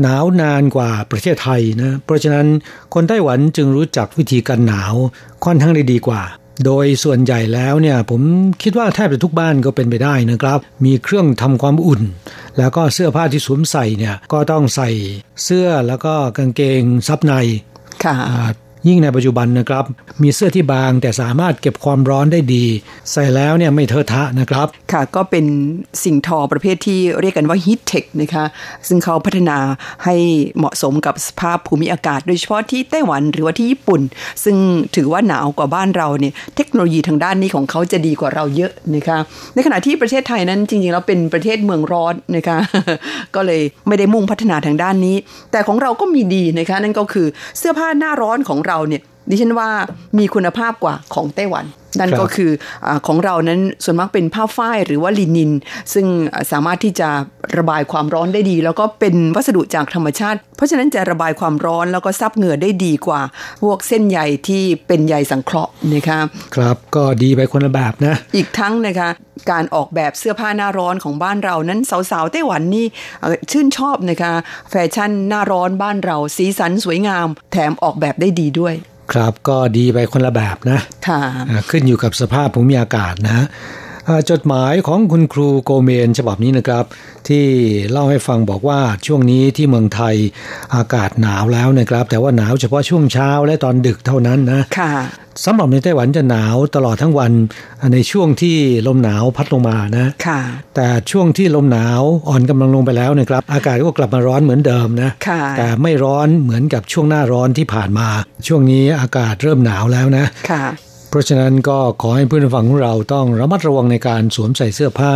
[0.00, 2.46] หนาวนานกว่าประเทศไทยนะ เพราะฉะนั้น
[2.94, 4.94] คนไต้หวันจึงรู้จักวิธีการหนาว
[5.44, 6.22] ค่อนข้างได้ดีกว่า
[6.64, 8.22] โดยส่วนใหญ่แล้วเนี่ยผม
[8.62, 12.02] คิดว่าแทบจะทุกบ้านก็เป็นไปได้นะครับ มีเครื่องทำความอุ่น
[12.58, 14.90] แล้วก็เสื้อผ้าที่สวมใส่เนี่ยก็ต้องใส่
[15.44, 17.32] เสื้อแล้วก็กางเกงซับใน
[18.04, 18.14] ค่ะ
[18.88, 19.84] ยิ่งในปัจจุบันนะครับ
[20.22, 22.64] มีเสื้อที่บางแต่สามารถเก็บความร้อนได้ดี
[23.12, 25.44] ใส่แล้วเนี่ยไม่เทอะทะนะครับ ค่ะก็เป็น
[26.04, 28.44] สิ่งทอประเภทที่เรียกกันว่า Heat Tech นะคะ
[28.88, 29.58] ซึ่งเขาพัฒนา
[30.04, 30.14] ให้
[30.58, 34.00] เหมาะสมกับสภาพภูมิอากาศ โดยเฉพาะที่ไต้หวันหรือว่าที่ญี่ปุ่น
[34.44, 34.56] ซึ่ง
[34.96, 39.18] ถือว่าหนาวกว่าบ้านเราเนี่ยเทคโนโลยีทางด้านนี้ของเขาจะดีกว่าเราเยอะนะคะ
[39.54, 42.58] ในขณะที่ประเทศไทยนั้นจริงๆแล้วเป็นประเทศเมืองร้อนนะคะ
[43.34, 45.16] ก็เลยไม่ได้มุ่งพัฒนาทางด้านนี้
[45.52, 47.26] แต่ของเราก็มีดีนะคะนั่นก็คือ
[47.58, 49.70] เสื้อผ้าหน้าร้อนของเราเนี่ย ดิฉันว่า
[50.18, 51.66] มีคุณภาพกว่าของไต้หวัน
[52.00, 52.50] นั่นก็คือ
[52.86, 55.50] อของเรานั้นส่วนมากเป็นผ้าฝ้ายหรือว่าลินิน
[55.94, 56.06] ซึ่ง
[56.52, 57.08] สามารถที่จะ
[57.58, 63.20] ระบายความร้อนได้ดี แล้วก็เป็นวัสดุจากธรรมชาติ เพราะฉะนั้นจะระบายความร้อนแล้วก็ซับเหงื่อได้ดีกว่า
[63.62, 66.20] พวกเส้นใยที่เป็นใยสังเคราะห์นะคะ
[66.54, 69.08] ครับก็ดีไปคนละแบบนะ อีกทั้งนะคะ
[69.50, 71.80] การออกแบบเสื้อผ้าหน้าร้อนของบ้านเรานั้น
[72.10, 72.86] สาวๆไต้หวันนี่
[73.50, 74.32] ชื่นชอบนะคะ
[74.70, 78.74] แฟชั่นหน้าร้อนบ้านเราสีสันสวยงาม แถมออกแบบได้ดีด้วย
[79.14, 81.22] ครับก็ดีไปคนละแบบนะค่ะ
[81.70, 83.46] ขึ้นอยู่กับสภาพภูมิอากาศนะ
[84.30, 86.84] จดหมายของคุณครูโกเมนฉบับนี้นะครับ
[87.28, 87.46] ที่
[87.90, 90.14] เล่าให้ฟังบอกว่าช่วงนี้ที่เมืองไทย
[90.74, 94.94] อากาศหนาวแล้วนะครับ แต่ว่าหนาวเฉพาะช่วงเช้าและตอนดึกเท่านั้นนะค่ะ
[95.44, 97.32] สำหรับในไต้หวันจะหนาวตลอดทั้งวัน
[97.92, 100.40] ในช่วงที่ลมหนาวพัดลงมานะค่ะ
[100.76, 108.08] แต่ช่วงที่ลมหนาวอ่อนกำลังลงไปแล้วนะครับ อากาศก็กลับมาร้อนเหมือนเดิมนะค่ะแต่ไม่ร้อนเหมือนกับช่วงหน้าร้อนที่ผ่านมา
[108.46, 110.64] ช่วงนี้อากาศเริ่มหนาวแล้วนะค่ะ
[111.12, 115.12] เพราะฉะนั้นก็ขอให้เพื่อนฟังของเราต้องระมัดระวังในการสวมใส่เสื้อผ้า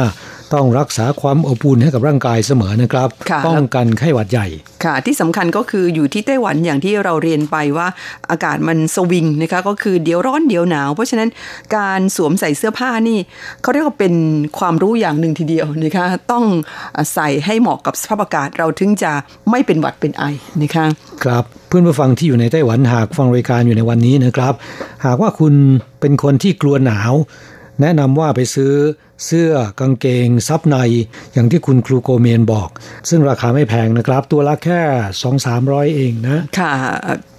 [0.55, 4.47] ต้องรักษาความอบอุ่นให้กับร่างกายเสมอนะครับค่ะป้องกันไข้หวัดใหญ่
[4.85, 7.89] ค่ะ ที่สำคัญก็คืออยู่ที่ไต้หวันอย่างที่เราเรียนไปว่า
[8.31, 11.29] อากาศมันสวิงนะคะก็คือเดี๋ยวร้อนเดี๋ยวหนาว เพราะฉะนั้น
[11.77, 13.19] การสวมใส่เสื้อผ้านี่
[13.63, 14.15] เขาเรียกว่าเป็น
[14.59, 16.45] ความรู้อย่างหนึ่งทีเดียวนะคะต้อง
[17.15, 19.13] ใส่ให้เหมาะกับสภาพอากาศเราถึงจะ
[19.51, 20.25] ไม่เป็นหวัดเป็นไอ
[20.63, 20.87] นะคะ
[21.25, 24.55] ครับเพื่อนผู้ฟังที่อยู่ในไต้หวันหากฟังรายการอยู่ในวันนี้นะครับ
[25.07, 25.55] หากว่าคุณ
[26.01, 27.13] เป็นคนที่กลัวหนาว
[27.81, 28.73] แนะนำว่าไปซื้อ
[29.25, 30.77] เสื้อกางเกงซับใน
[31.33, 32.69] อย่างที่คุณครูโกเมนบอก
[33.09, 34.81] ซึ่งราคาไม่แพงนะครับ ตัวละแค่
[35.39, 36.73] 2-300เองนะ ค่ะ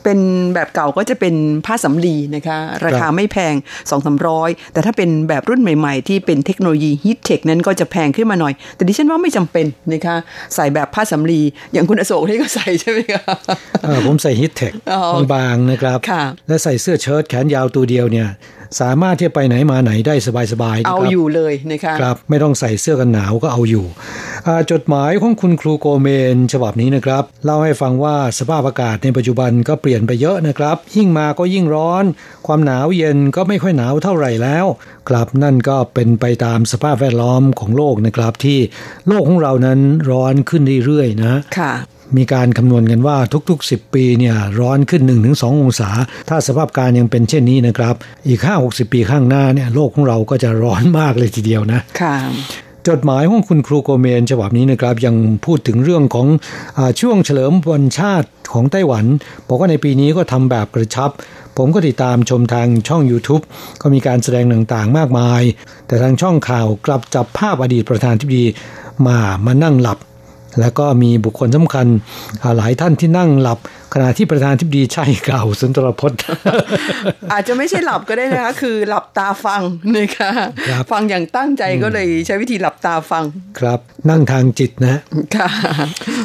[0.03, 0.19] เป็น
[0.55, 1.35] แบบเก่าก็จะเป็น
[1.65, 3.53] ผ้าสำลีนะคะ ราคาไม่แพง
[3.89, 10.15] 2 3 0 0แต่ถ้าเป็นแบบรุ่นใหม่ๆ ที่เป็นเทคโนโลยีฮิตเทคนั้นก็จะแพงขึ้นมาหน่อย แต่ดิฉันว่าไม่จำเป็นนะคะ
[10.55, 11.41] ใส่แบบผ้าสำลี
[11.73, 13.23] อย่างคุณอโศกนี่ก็ใส่ใช่ไหมคะ
[13.83, 15.01] เออผมใส่ฮิตเทคอ๋อ
[15.33, 18.29] บางๆนะครับค่ะและใส่เสื้อเชิ้ตแขนยาวตัวเดียวเนี่ย
[18.81, 20.15] สามารถที่จะไปไหนมาไหนได้
[20.51, 23.85] สบายๆนะเอาครับอยู่เลยนะคะครับไม่ต้องใส่เสื้อกันหนาวก็เอาอยู่
[24.47, 32.03] อ่าจดหมายของคุณครูโกเมน ฉบับนี้นะครับ เล่าให้ฟังว่าสภาพอากาศในปัจจุบันก็เปลี่ยนไปเยอะนะครับ ยิ่งมาก็ยิ่งร้อน
[32.47, 34.65] ความหนาวเย็นก็ไม่ค่อยหนาวเท่าไหร่แล้ว
[35.09, 38.59] ครับนั่นก็เป็นไปตามสภาพแวดล้อมของโลกนะครับที่
[39.07, 41.73] โลกของเรานั้นร้อนขึ้นเรื่อยๆนะค่ะ
[42.17, 43.17] มีการคำนวณกันว่า
[43.49, 45.89] ทุก ๆ 10 ปีเนี่ยร้อนขึ้น 1-2 องศา
[46.29, 47.95] ถ้าสภาพการยังเป็นเช่นนี้นะครับ
[48.27, 52.15] อีก 5-60 ปีข้างหน้าเนี่ยโลกของเราก็จะร้อนมากเลยทีเดียวนะค่ะ
[52.87, 55.15] จดหมายของคุณครูโกเมนฉบับนี้นะครับยัง
[55.45, 56.27] พูดถึงเรื่องของ
[56.77, 59.05] อาช่วงเฉลิมวันชาติของไต้หวัน
[59.47, 61.11] บอกว่าในปีนี้ก็ทำแบบกระชับ
[61.57, 63.43] ผมก็ติดตามชมทางช่อง YouTube
[63.81, 65.41] ก็มีการแสดงต่างๆมากมาย
[65.87, 68.45] แต่ทางช่องข่าวกลับจับภาพอดีตประธานทิบดี
[69.07, 69.97] มามานั่งหลับ
[70.59, 71.87] แล้วก็มีบุคคลสำคัญ
[72.41, 73.59] อ่าหลายท่านที่นั่งหลับ
[73.93, 76.19] ขณะที่ประธานทิบดีชัยเก่าสุนทรพจน์
[77.31, 79.61] อาจจะไม่ใช่หลับก็ได้นะคะ คือหลับตาฟัง
[79.95, 80.31] นะคะ
[80.69, 83.23] ครับฟังอย่างตั้งใจก็เลยใช้วิธีหลับตาฟัง
[83.59, 84.99] ครับ นั่งทางจิตนะ
[85.35, 85.49] ค่ะ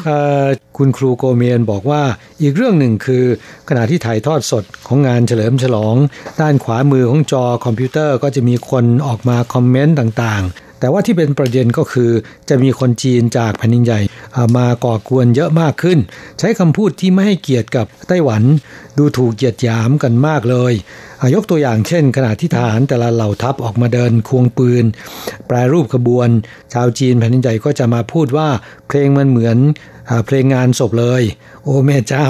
[0.07, 2.03] เอ่อคุณครูโกเมียนบอกว่า
[2.43, 3.25] อีกเรื่องหนึ่งคือ
[3.69, 5.97] ขณะที่ถ่ายทอดสดของงานเฉลิมฉลอง
[6.41, 12.11] ด้านขวามือของจอคอมพิวเตอร์ก็จะมีคนออกมาคอมเมนต์ต่างๆแต่ว่าที่เป็นประเด็นก็คือ
[12.49, 14.12] จะมีคนจีนจากแผ่นดินใหญ่อ่า
[14.57, 15.99] มาก่อกวนเยอะมากขึ้น
[16.39, 18.43] ใช้คำพูดที่ไม่ให้เกียรติกับไต้หวัน
[18.99, 20.73] ดูถูกเกียดหยามกันมากเลย
[21.35, 24.85] ยกตัวอย่างเช่น ขณะที่ทหารแต่ละเหล่าทัพออกมาเดินควงปืน
[25.47, 26.29] แปรรูปขบวน
[26.73, 28.49] ชาวจีนแผ่นดินใหญ่ก็จะมาพูดว่า
[28.89, 31.23] เพลงมันเหมือนเพลงงานศพเลย
[31.63, 32.27] โอ้แม่เจ้า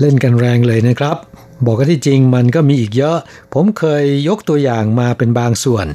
[0.00, 1.16] เล่นกันแรงเลยนะครับ
[1.64, 3.18] บอกกันที่จริงมันก็มีอีกเยอะ
[3.54, 5.86] ผมเคยยกตัวอย่างมาเป็นบางส่วน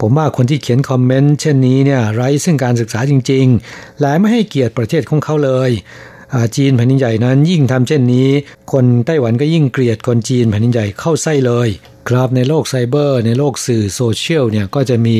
[0.00, 5.70] ผมว่าคนที่เขียนคอมเมนต์เช่นนี้เนี่ยไร้ซึ่งการศึกษาจริง ๆ และไม่ให้เกียรติประเทศของเขาเลย
[6.56, 8.28] จีนแผ่นดินใหญ่นั้นยิ่งทำเช่นนี้
[8.72, 11.68] คนไต้หวันก็ยิ่งเกลียดคนจีนแผ่นดินใหญ่เข้าไส้เลย
[12.08, 15.18] ครับในโลกไซเบอร์ ในโลกสื่อโซเชียลเนี่ยก็จะมี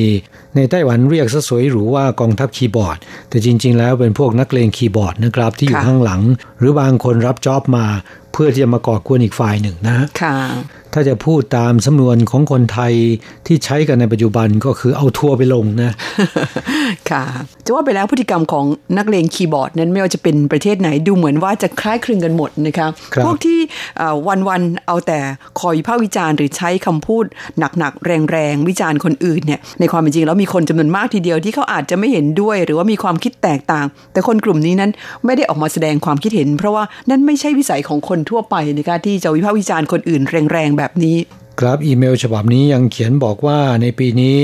[0.57, 2.99] ในไต้หวันเรียกซะสวยหรูว่ากองทัพคีย์บอร์ด
[3.31, 6.21] แต่จริง ๆ แล้วเป็นพวกนักเลงคีย์บอร์ดนะครับที่อยู่ข้างหลัง
[6.59, 7.87] หรือบางคนรับจ็อบมา
[8.33, 10.37] เพื่อที่จะมาก่อกวนอีกฝ่ายหนึ่งนะค่ะ
[10.95, 12.93] ถ้าจะพูดตามสำนวนของคนไทย
[13.47, 15.93] ที่ใช้กันในปัจจุบันก็คือเอาทัวร์ไปลงนะ
[17.11, 17.25] ค่ะ
[17.65, 18.65] จะว่าไปแล้วพฤติกรรมของ
[18.99, 23.59] นักเลงคีย์บอร์ดนั้นไม่ว่าจะเป็นประเทศไหนดูเหมือนว่าจะคล้ายคลึงกันหมดนะคะครับพวกที่
[24.29, 25.19] วันวันๆเอาแต่
[25.61, 27.25] คอยวิพากษ์วิจารณ์หรือใช้คำพูด
[27.79, 34.91] หนักๆแรงๆวิจารณ์คนอื่นเนี่ยในความเป็นจริงแล้วมีคนจำนวนมากทีเดียวที่เขาอาจจะไม่เห็นด้วย หรือว่ามีความคิดแตกต่าง แต่คนกลุ่มนี้นั้น
[35.25, 40.23] ไม่ได้ออกมาแสดงความคิดเห็น เพราะว่านั่นไม่ใช่วิสัยของคนทั่วไปนะคะที่จะวิพากษ์วิจารณ์คนอื่น
[40.53, 41.19] แรงๆแบบนี้
[41.61, 44.39] ครับอีเมลฉบับนี้ยังเขียนบอกว่าในปีนี้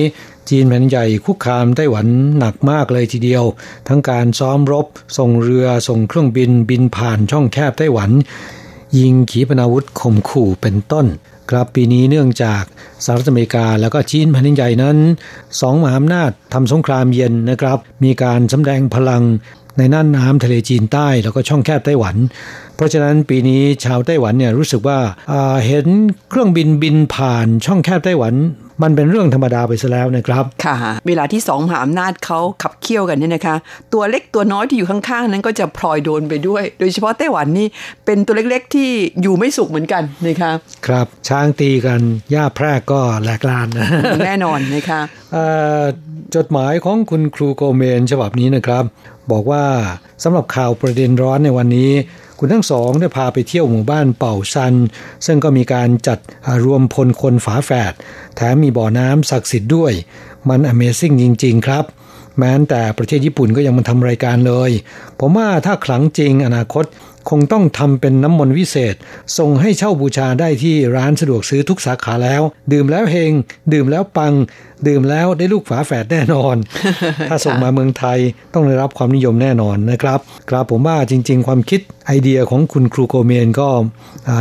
[0.49, 2.07] จีนแผ่นใหญ่คุกคามไต้หวัน
[2.39, 3.45] หนักมากเลยทีเดียว
[3.89, 4.87] ทั้งการซ้อมรบ
[5.19, 8.11] ส่งเรือส่งเครื่องบินบินผ่านช่องแคบไต้หวัน
[8.99, 11.07] ยิงขีปนาวุธข่มขู่เป็นต้น
[11.51, 12.65] ครับปีนี้เนื่องจาก
[13.05, 14.97] สหรัฐอเมริกาแล้วก็จีนแผ่นดินใหญ่นั้น
[15.61, 19.23] สองมหาอำนาจทำสงครามเย็นนะครับ มีการสำแดงพลัง
[19.79, 22.17] ในน่านน้ำทะเลจีนใต้แล้วก็ช่องแคบไต้หวัน
[22.77, 24.99] เพราะฉะนั้นปีนี้ชาวไต้หวันเนี่ยรู้สึกว่า
[25.67, 25.87] เห็น
[26.31, 28.35] เครื่องบินบินผ่านช่องแคบไต้หวัน
[28.83, 33.57] มันเป็นเรื่องธรรมดาไปซะแล้วนะครับ ค่ะ เวลาที่สองมหาอำนาจเขาขับเคี่ยวกันเนี่ยนะคะ
[33.93, 37.67] ตัวเล็กตัวน้อยที่อยู่ข้างๆ นั้นก็จะพลอยโดนไปด้วย โดยเฉพาะไต้หวันนี่
[38.05, 38.91] เป็นตัวเล็กๆที่
[39.23, 40.53] อยู่ไม่สุขเหมือนกันนะคะ
[40.87, 43.89] ครับ ช้างตีกันหญ้าแพรกก็แหลกลานนะ
[44.27, 45.01] แน่นอนนะคะ
[46.37, 48.85] จดหมายของคุณครูโกเมนฉบับนี้นะครับ
[49.31, 49.65] บอกว่า
[50.23, 51.93] สำหรับข่าวประเด็นร้อนในวันนี้
[52.39, 54.75] คุณทั้งสองได้พาไปเที่ยวหมู่บ้านเป่าซัน
[55.27, 56.19] ซึ่งก็มีการจัด
[56.65, 57.93] รวมพลคนฝาแฝด
[58.37, 59.93] แถมมีบ่อน้ำศักดิ์สิทธิ์ด้วย
[60.49, 61.85] มัน Amazing จริง ๆ ครับ
[62.39, 64.71] แม้แต่ประเทศญี่ปุ่นก็ยังมาทำรายการเลย
[65.21, 66.85] ผมว่าถ้าขลังจริงอนาคต
[67.31, 68.95] คงต้องทำเป็นน้ำมนต์วิเศษ
[69.39, 73.33] ส่งให้เช่าบูชาได้ที่ร้านสะดวกซื้อทุกสาขาแล้ว ดื่มแล้วเฮง
[73.73, 74.35] ดื่มแล้วปัง
[74.87, 76.57] ดื่มแล้วได้ลูกฝาแฝดแน่นอน
[77.29, 78.19] ถ้าส่งมาเมืองไทย
[78.55, 83.69] ต้องได้รับความนิยมแน่นอนนะครับกราบผมว่าจริง ๆ ความคิดไอเดียของคุณครูโกเมนก็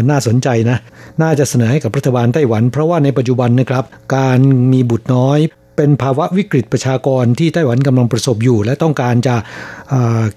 [0.10, 0.78] น่าสนใจนะ
[1.22, 3.84] น่าจะเสนอให้กับรัฐบาลไต้หวัน เพราะว่าในปัจจุบันนะครับ
[4.16, 4.40] การ
[4.72, 5.40] มีบุตรน้อย
[5.76, 9.36] เป็นภาวะวิกฤตประชากรที่ไต้หวันกำลังประสบอยู่ และต้องการจะ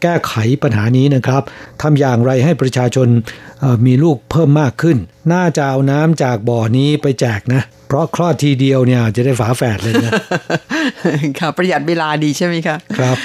[0.03, 1.42] แก้ไขปัญหานี้นะครับ
[1.83, 3.09] ทำอย่างไรให้ประชาชน
[3.87, 4.96] มีลูกเพิ่มมากขึ้น
[5.33, 10.12] น่าจะเอาน้ำจากบ่อนี้ไปแจกนะเพราะคลอดทีเดียวเนี่ยจะได้ฝาแฝดเลยนะ
[11.38, 13.16] ค่ะประหยัดเวลาดีใช่ไหมคะครับ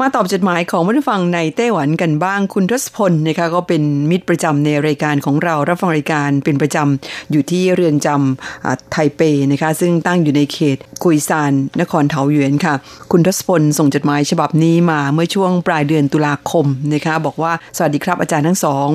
[0.00, 9.20] มาตอบจดหมายของผู้ฟังในไต้หวันกันบ้างคุณทศพลนะคะก็เป็นมิตรประจำในรายการของเรารับฟังรายการเป็นประจำอยู่ที่เรือนจำไทเป
[9.52, 12.74] นะคะซึ่งตั้งอยู่ในเขตกุยซานนครเทาหยวนค่ะ
[13.12, 18.88] คุณทศพลส่งจดหมายฉบับนี้มาเมื่อช่วงปลายเดือนตุลาคมนะคะบอกว่าสวัสดีครับอาจารย์ทั้งสอง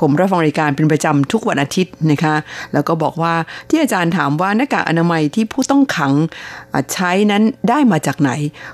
[0.00, 2.34] ผมรับฟังรายการเป็นประจำทุกวันอาทิตย์นะคะ
[2.72, 3.34] แล้วก็บอกว่า
[3.68, 6.12] ที่อาจารย์ถามว่าหน้ากากอนามัยที่ผู้ต้องขัง
[6.92, 8.30] ใช้นั้นได้มาจากไหน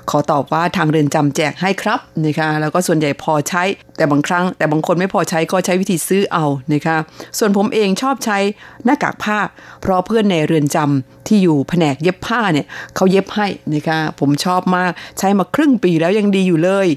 [0.09, 3.63] ขอตอบว่าทางเรือนจำแจกให้ครับนะคะ แล้วก็ส่วนใหญ่พอใช้
[3.97, 6.97] แต่บางครั้ง แต่บางคนไม่พอใช้ก็ใช้วิธีซื้อเอานะคะ
[7.37, 8.37] ส่วนผมเองชอบใช้
[8.85, 9.39] หน้ากากผ้า
[9.81, 16.87] เพราะเพื่อนในเรือนจำที่อยู่แผนกเย็บผ้าเนี่ยเขาเย็บให้นะคะ ผมชอบมากใช้มาครึ่งปีแล้วยังดีอยู่เลย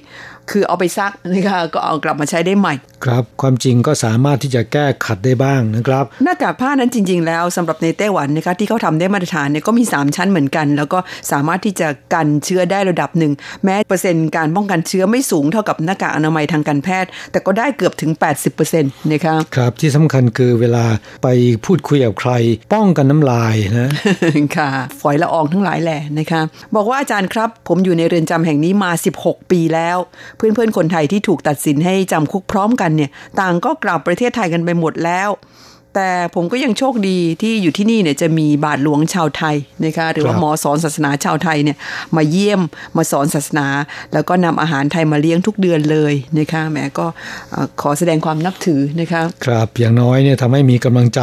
[0.50, 10.98] คือเอาไปซักนะคะก็เอากลับมาใช้ได้ใหม่ ครับความจริงก็สามารถที่จะแก้ขัดได้บ้างนะครับ หน้ากากผ้านั้นจริง ๆ แล้วสำหรับในไต้หวันนะคะที่เขาทำได้มาตรฐานเนี่ยก็มี 3 ชั้นเหมือนกัน แล้วก็
[11.32, 13.32] สามารถที่จะกันเชื้อได้ระดับหนึ่ง
[13.64, 18.10] แม้เปอร์เซ็นต์การป้องกันเชื้อไม่สูงเท่ากับหน้ากากอนามัยทางการแพทย์ แต่ก็ได้เกือบถึง
[18.62, 20.84] 80%นะคะครับที่สำคัญคือเวลา
[21.22, 21.28] ไป
[21.64, 22.32] พูดคุยกับใคร
[22.74, 23.90] ป้องกันน้ำลายนะ
[24.56, 26.40] ค่ะฝอยละอองทั้งหลายแหละนะคะ
[26.76, 29.98] บอกว่าอาจารย์ครับ ผมอยู่ในเรือนจำแห่งนี้มา 16 ปีแล้ว
[30.36, 35.30] เพื่อนๆคนไทยที่ถูกตัดสินให้จำคุกพร้อมกันเนี่ย ต่างก็กลับประเทศไทยกันไปหมดแล้ว
[35.98, 41.76] แต่ผมก็ยังโชคดีที่อยู่ที่นี่เนี่ยจะมีบาทหลวงชาวไทยนะคะหรือว่าหมอสอนศาสนาชาวไทยเนี่ย
[42.16, 42.60] มาเยี่ยม
[42.96, 43.66] มาสอนศาสนา
[44.12, 47.06] แล้วก็นำอาหารไทยมาเลี้ยงทุกเดือนเลยนะคะแม่ก็
[47.80, 51.20] ขอแสดงความนับถือนะคะครับอย่างน้อยเนี่ยทำให้มีกำลังใจ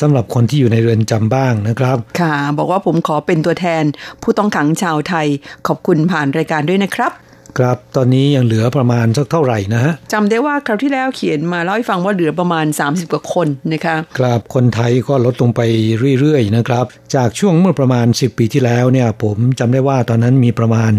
[0.00, 3.84] สำหรับคนที่อยู่ในเรือนจำบ้างนะครับค่ะบอกว่าผมขอเป็นตัวแทน
[4.22, 5.26] ผู้ต้องขังชาวไทย
[5.66, 7.12] ขอบคุณผ่านรายการด้วยนะครับ
[7.58, 15.60] ครับ ตอนนี้ยังเหลือประมาณสักเท่าไหร่นะฮะจำได้ว่าคราวที่แล้วเขียนมาเล่าให้ฟังว่าเหลือประมาณ 30 กว่าคนนะคะครับคนไทยก็ลดลงไป
[16.20, 20.92] เรื่อยๆนะครับ จากช่วงเมื่อประมาณ 10 ปีที่แล้วเนี่ยผมจำได้ว่าตอนนั้นมีประมาณ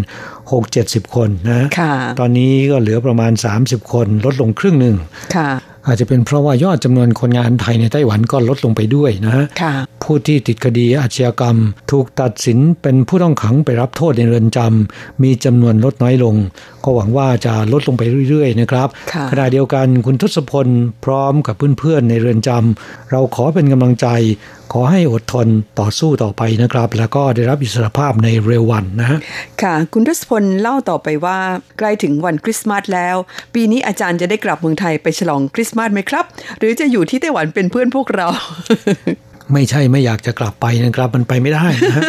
[0.54, 4.96] 6-70 คนนะะตอนนี้ก็เหลือประมาณ 30 คนลดลงครึ่งหนึ่ง
[5.36, 5.50] ค่ะ
[5.88, 9.44] อาจจะเป็นเพราะว่ายอดจำนวนคนงานไทยในไต้หวันก็ลดลงไปด้วยนะฮะ
[10.02, 11.56] ผู้ที่ติดคดีอาชญากรรม
[11.90, 16.34] ถูกตัดสินเป็นผู้ต้องขังไปรับโทษในเรือนจำมีจำนวนลดน้อยลง
[16.84, 18.88] ก็หวังว่าจะลดลงไปเรื่อยๆนะครับ
[19.30, 20.66] ขณะเดียวกันคุณทศพล
[21.04, 24.06] พร้อมกับเพื่อนๆในเรือนจำเราขอเป็นกำลังใจ
[24.72, 25.46] ขอให้อดทน
[25.80, 29.08] ต่อสู้ต่อไปนะครับ แล้วก็ได้รับอิสรภาพในเร็ววันนะ
[29.62, 31.38] ค่ะ คุณทศพลเล่าต่อไปว่า
[31.78, 33.16] ใกล้ถึงวันคริสต์มาสแล้ว
[33.54, 36.24] ปีนี้อาจารย์จะได้กลับเมืองไทยไปฉลองคริสต์มาสไหมครับ
[36.58, 38.28] หรือจะอยู่ที่ไต้หวันเป็นเพื่อนพวกเรา
[39.52, 42.02] ไม่ใช่ไม่อยากจะกลับไปนะครับมันไปไม่ได้นะ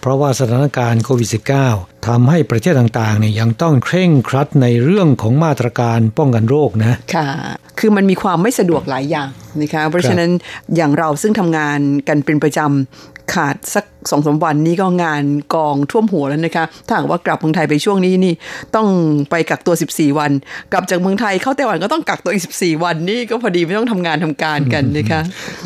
[0.00, 1.28] เพราะว่าสถานการณ์โควิด
[1.66, 7.26] -19 ทำให้ประเทศต่างๆเนี่ยยังต้องเคร่งครัดในเรื่องของมาตรการป้องกันโรคนะค่ะ
[7.78, 9.28] คือมันมีความไม่สะดวกหลายอย่าง
[9.60, 10.30] นะคะเพราะฉะนั้น
[10.76, 18.34] อย่างเราซึ่งทำงานกันเป็นประจำ ขาดสักสองสาวันนี้ก็งานกองท่วมหัวแล้วนะคะ ถ้าหากว่ากลับเมืองไทยไปช่วงนี้นี่
[18.76, 18.88] ต้อง
[19.30, 20.30] ไปกักตัว 14 วัน
[20.72, 25.20] กลับจากเมืองไทยเข้าไต้หวันก็ต้องกักตัวอีก14 วันนี่ก็พอดีไม่ต้องทำงานทำการกันนะคะ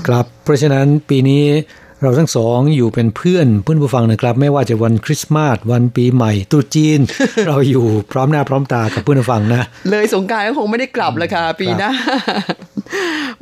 [0.07, 1.43] ครับเพราะฉะนั้นปีนี้
[2.05, 7.01] เราทั้งสองอยู่เป็นเพื่อนเพื่อนผู้ฟังนะครับ ไม่ว่าจะวันคริสต์มาสวันปีใหม่ตรุษจีน
[7.47, 11.91] เราอยู่พร้อมหน้าพร้อมตากับเพื่อนผู้ฟังนะ เลยสงกรารก็คงไม่ได้กลับแล้วค่ะปีหน้า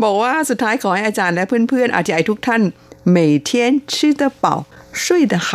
[0.03, 2.63] บอกว่าสุดท้ายขอให้อาจารย์และเพื่อนๆอาจารย์ทุกท่าน
[3.16, 3.18] 每
[3.48, 3.50] 天
[3.92, 4.46] 吃得饱
[5.04, 5.50] 睡得好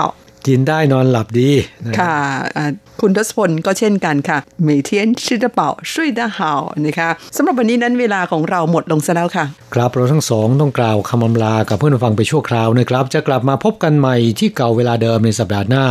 [0.47, 1.51] กินได้นอนหลับดี
[1.87, 2.16] นะ ค่ะ
[2.57, 2.64] อ่า
[3.01, 4.38] คุณทศพลก็เช่นกันค่ะ
[4.69, 4.90] 每天
[5.23, 6.38] 吃得饱睡得好
[6.85, 15.85] นะคะสำหรับวันนี้นั้นเวลาของเราหมดลงซะแล้วค่ะ ครับเราทั้งสองต้องกล่าวคำอำลากับเพื่อนผู้ฟังไปชั่วคราวนะครับ จะกลับมาพบกันใหม่ที่เก่าเวลาเดิมในสัปดาห์หน้า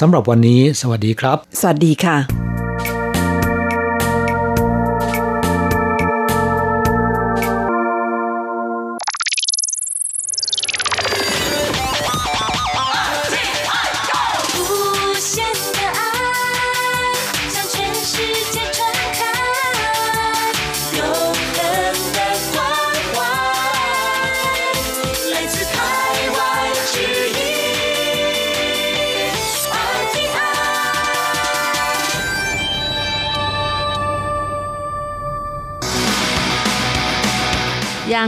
[0.00, 2.16] สำหรับวันนี้ สวัสดีครับ สวัสดีค่ะ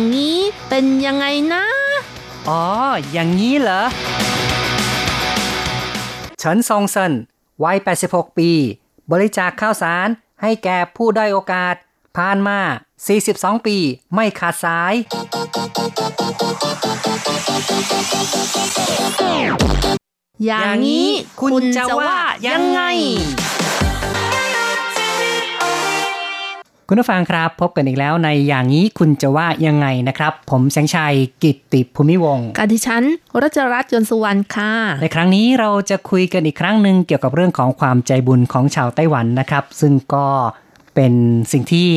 [0.02, 1.66] อย่างนี้เป็นยังไงนะ
[2.50, 2.64] อ๋อ
[3.12, 3.84] อย่างนี้เหรอ
[6.40, 7.14] เฉินซงเซิน
[7.64, 8.50] วัย 86 ปี
[9.12, 10.08] บริจาคข้าวสาร
[10.42, 11.76] ให้แก่ผู้ด้อยโอกาส
[12.18, 12.60] ผ่านมา
[13.12, 13.78] 42 ปี
[14.14, 14.94] ไม่ขาดสาย
[20.46, 21.10] อย่างนี้
[21.42, 22.16] คุณจะว่า
[22.48, 22.82] ยังไง
[26.92, 33.04] คุณผู้ฟังครับ พบกันอีกแล้วในอย่างนี้คุณจะว่ายังไงนะครับ ผมแสงชัยกิตติภูมิวงศ์กาดิฉัน
[33.42, 40.28] รัชรัตน์ยนต์สุวรรณค่ะ ในครั้งนี้เราจะคุยกันอีกครั้งหนึ่งเกี่ยวกับเรื่องของความใจบุญของชาวไต้หวันนะครับ ซึ่งก็
[40.96, 41.14] เป็น
[41.52, 41.90] สิ่งที่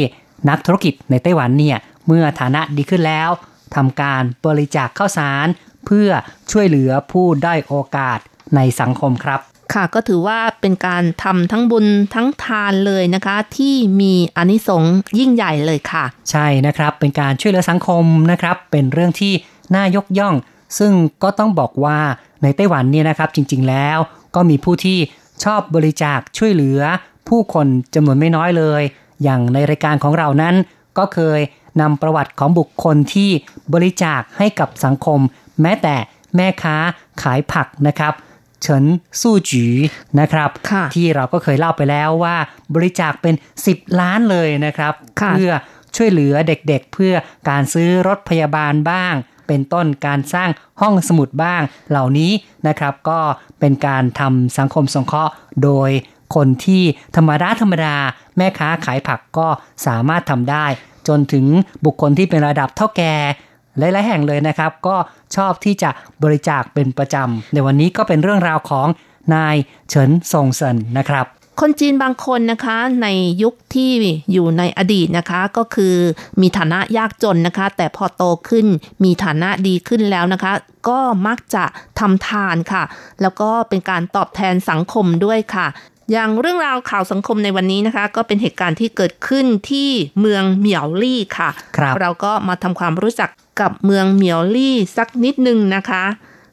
[0.48, 3.30] นักธุรกิจในไต้หวันเนี่ยเมื่อฐานะดีขึ้นแล้ว
[3.74, 5.46] ทำการบริจาคข้าวสาร
[5.86, 6.08] เพื่อ
[6.52, 8.18] ช่วยเหลือผู้ได้อยโอกาส
[8.56, 9.40] ในสังคมครับ
[9.72, 19.32] ค่ะก็ถือว่าเป็นการทำทั้งบุญทั้งทานเลยนะคะ ที่มีอนิสงส์ยิ่งใหญ่เลยค่ะ ใช่นะครับเป็นการช่วยเหลือสังคมนะครับ เป็นเรื่องที่
[19.74, 20.34] น่ายกย่อง
[20.78, 21.98] ซึ่งก็ต้องบอกว่า
[22.42, 23.98] ในไต้หวันเนี่ยนะครับจริง ๆ แล้ว
[24.34, 24.98] ก็มีผู้ที่
[25.44, 26.80] ชอบบริจาคช่วยเหลือ
[27.28, 28.82] ผู้คนจำนวนไม่น้อยเลย
[29.22, 30.54] อย่างในรายการของเรานั้น
[30.98, 31.40] ก็เคย
[31.80, 33.30] นำประวัติของบุคคลที่
[33.74, 35.20] บริจาคให้กับสังคม
[35.62, 35.96] แม้แต่
[36.36, 36.76] แม่ค้า
[37.22, 38.12] ขายผักนะครับ
[38.64, 38.84] เฉิน
[39.20, 39.64] สู้จี
[40.20, 42.36] นะครับค่ะที่เราก็เคยเล่าไปแล้วว่า
[42.74, 43.34] บริจาคเป็น
[43.66, 45.52] 10 ล้านเลยนะครับค่ะเพื่อ
[45.96, 47.14] ช่วยเหลือเด็กๆ เพื่อ
[47.48, 49.14] การซื้อรถพยาบาลบ้าง
[49.48, 50.50] เป็นต้นการสร้าง
[50.80, 52.32] ห้องสมุดบ้างเหล่านี้
[52.66, 53.20] นะครับ ก็
[53.60, 55.32] เป็นการทำสังคมสงเคราะห์
[55.64, 55.90] โดย
[56.34, 56.82] คนที่
[57.16, 57.96] ธรรมดาธรรมดา
[58.36, 59.48] แม่ค้าขายผักก็
[59.86, 60.66] สามารถทำได้
[61.08, 61.46] จนถึง
[61.84, 63.14] บุคคลที่เป็นระดับเท่าแก่
[63.78, 64.96] หลายๆแห่งเลยนะครับ ก็
[65.36, 65.90] ชอบที่จะ
[66.22, 68.88] บริจาคเป็นประจำ ในวันนี้ก็เป็นเรื่องราวของ
[69.34, 69.56] นาย
[69.88, 71.26] เฉินซงเซินนะครับ
[71.60, 73.08] คนจีนบางคนนะคะใน
[73.42, 73.90] ยุคที่
[74.32, 75.94] อยู่ในอดีตนะคะก็คือ
[76.40, 78.66] มีฐานะยากจนนะคะ แต่พอโตขึ้น
[79.04, 80.52] มีฐานะดีขึ้นแล้วนะคะ
[80.88, 81.64] ก็มักจะ
[81.98, 82.82] ทำทานค่ะ
[83.22, 85.66] แล้วก็เป็นการตอบแทนสังคมด้วยค่ะ
[86.12, 89.90] อย่างเรื่องราวข่าวสังคมในวันนี้นะคะ ก็เป็นเหตุการณ์ที่เกิดขึ้นที่
[90.20, 96.04] เมืองเหมียวลี่ค่ะครับเราก็มาทำความรู้จักกับเมืองเหมียวลี่สักนิดนึงนะคะ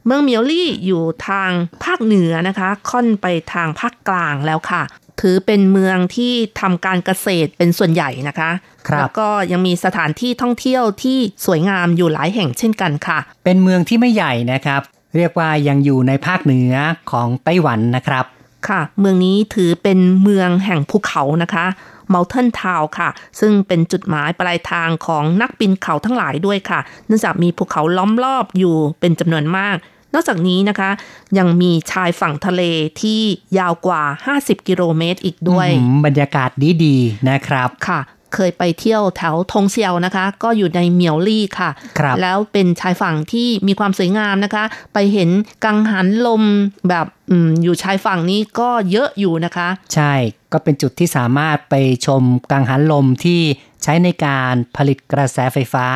[0.05, 1.51] เมืองเหมียวลี่อยู่ทาง
[1.83, 4.83] ภาคเหนือนะคะ ค่อนไปทางภาคกลางแล้วค่ะ
[5.21, 8.51] ถือเป็นเมืองที่ทำการเกษตรเป็นส่วนใหญ่นะคะ
[8.87, 14.81] ครับแล้วก็ยังมีสถานที่ท่องเที่ยวที่สวยงามอยู่หลายแห่งเช่นกันค่ะ เป็นเมืองที่ไม่ใหญ่นะครับ
[15.17, 16.73] เรียกว่ายังอยู่ในภาคเหนือ
[17.11, 18.25] ของไต้หวันนะครับ
[18.69, 21.65] ค่ะ เมืองนี้ถือเป็นเมืองแห่งภูเขานะคะ
[22.13, 29.77] Mountain Town ค่ะ ซึ่งเป็นจุดหมายปลายทางของนักปีนเขาทั้งหลายด้วยค่ะ เนื่องจากมีภูเขาล้อมรอบอยู่เป็นจำนวนมาก
[30.13, 30.89] นอกจากนี้นะคะ
[31.37, 32.61] ยังมีชายฝั่งทะเล
[33.01, 33.21] ที่
[33.57, 34.03] ยาวกว่า
[34.35, 36.49] 50 กิโลเมตรอีกด้วยอืมบรรยากาศ
[36.83, 37.99] ดีๆนะครับ ค่ะ
[38.35, 44.63] เคยไปเที่ยวแถวทงเซียวนะคะ ก็อยู่ในเหมียวลี่ค่ะครับแล้วเป็นชายฝั่งที่มีความสวยงามนะคะ
[44.93, 45.29] ไปเห็น
[45.63, 46.43] กังหันลม
[46.89, 50.13] แบบอมอยู่ชายฝั่งนี้ก็เยอะอยู่นะคะ ใช่
[50.53, 53.41] ก็เป็นจุดที่สามารถไปชมกังหันลมที่
[53.83, 55.87] ใช้ในการผลิตกระแสไฟฟ้า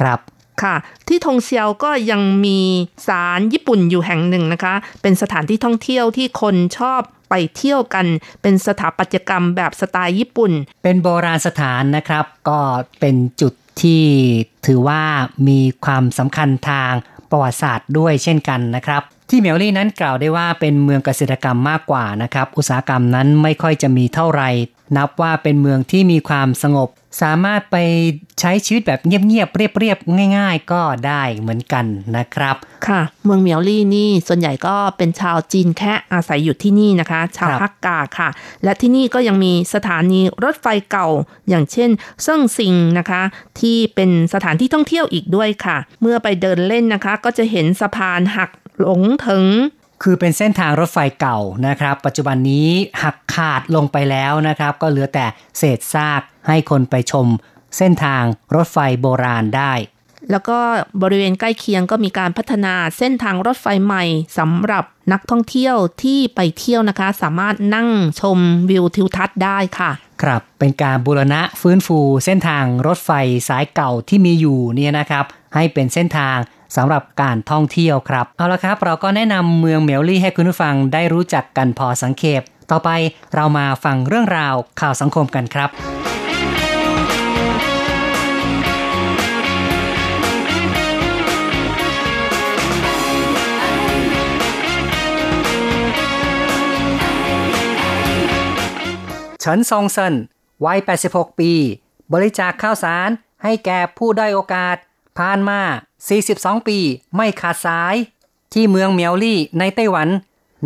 [0.00, 0.18] ครับ
[0.62, 0.74] ค่ะ
[1.08, 2.58] ที่ทงเซียวก็ยังมี
[3.06, 8.06] ศาลญี่ปุ่นอยู่แห่งหนึ่งนะคะ เป็นสถานที่ท่องเที่ยวที่คนชอบไปเที่ยวกัน
[8.42, 12.60] เป็นสถาปัตยกรรมแบบสไตล์ญี่ปุ่น เป็นโบราณสถานนะครับ ก็
[13.00, 14.02] เป็นจุดที่
[14.66, 15.02] ถือว่า
[15.48, 16.92] มีความสำคัญทาง
[17.30, 24.50] ประวัติศาสตร์ด้วยเช่นกันนะครับ ที่เมลลี่นั้นกล่าวได้ว่าเป็นเมืองเกษตรกรรมมากกว่านะครับ อุตสาหกรรมนั้นไม่ค่อยจะมีเท่าไหร่
[24.96, 26.88] นับว่าเป็นเมืองที่มีความสงบ
[27.20, 27.76] สามารถไป
[28.40, 31.84] ใช้ชีวิตแบบเงียบๆเรียบๆง่าย ๆ ก็ได้เหมือนกัน
[32.16, 32.56] นะครับ
[32.86, 38.28] ค่ะ เมืองเหมียวลี่นี่ส่วนใหญ่ก็เป็นชาวจีนแค่อาศัยอยู่ที่นี่นะคะ ชาวครับฮักกาค่ะ
[38.64, 41.08] และที่นี่ก็ยังมีสถานีรถไฟเก่า
[41.48, 41.90] อย่างเช่น
[42.22, 43.22] เซิ่งซิงนะคะ
[43.60, 49.46] ที่เป็นสถานที่ท่องเที่ยวอีกด้วยค่ะ เมื่อไปเดินเล่นนะคะ ก็จะเห็นสะพานหักหลงถึง
[50.02, 52.68] คือเป็นเส้นทางรถไฟเก่านะครับ ปัจจุบันนี้
[53.02, 55.26] หักขาดลงไปแล้วนะครับ ก็เหลือแต่
[55.58, 57.26] เศษซาก ให้คนไปชม
[57.76, 58.22] เส้นทาง
[58.54, 59.72] รถไฟโบราณได้
[60.30, 60.58] แล้วก็
[61.02, 64.04] บริเวณใกล้เคียงก็มีการพัฒนาเส้นทางรถไฟใหม่
[64.38, 67.88] สำหรับนักท่องเที่ยวที่ไปเที่ยวนะคะ สามารถนั่ง
[68.20, 68.38] ชม
[68.70, 69.90] วิวทิวทัศน์ได้ค่ะ
[70.22, 73.10] ครับเป็นการบูรณะฟื้นฟูเส้นทางรถไฟ
[73.48, 75.24] สายเก่าที่มีอยู่เนี่ยนะครับ
[75.54, 76.36] ให้เป็นเส้นทาง
[76.76, 82.90] สำหรับการท่องเที่ยวครับ เอาละครับ เราก็แนะนำเมืองเมลลี่ให้คุณผู้ฟังได้รู้จักกันพอสังเขปต่อไป
[83.34, 85.99] เรามาฟังเรื่องราวข่าวสังคมกันครับ
[99.40, 100.14] เฉินซงเซิน
[100.64, 100.78] วัย
[101.08, 101.52] 86 ปี
[102.12, 103.08] บริจาคข้าวสาร
[103.42, 104.76] ให้แก่ผู้ได้อยโอกาส
[105.18, 105.60] ผ่านมา
[106.14, 106.78] 42 ปี
[107.16, 107.94] ไม่ขาดสาย
[108.52, 110.08] ที่เมืองเมียวลี่ในไต้หวัน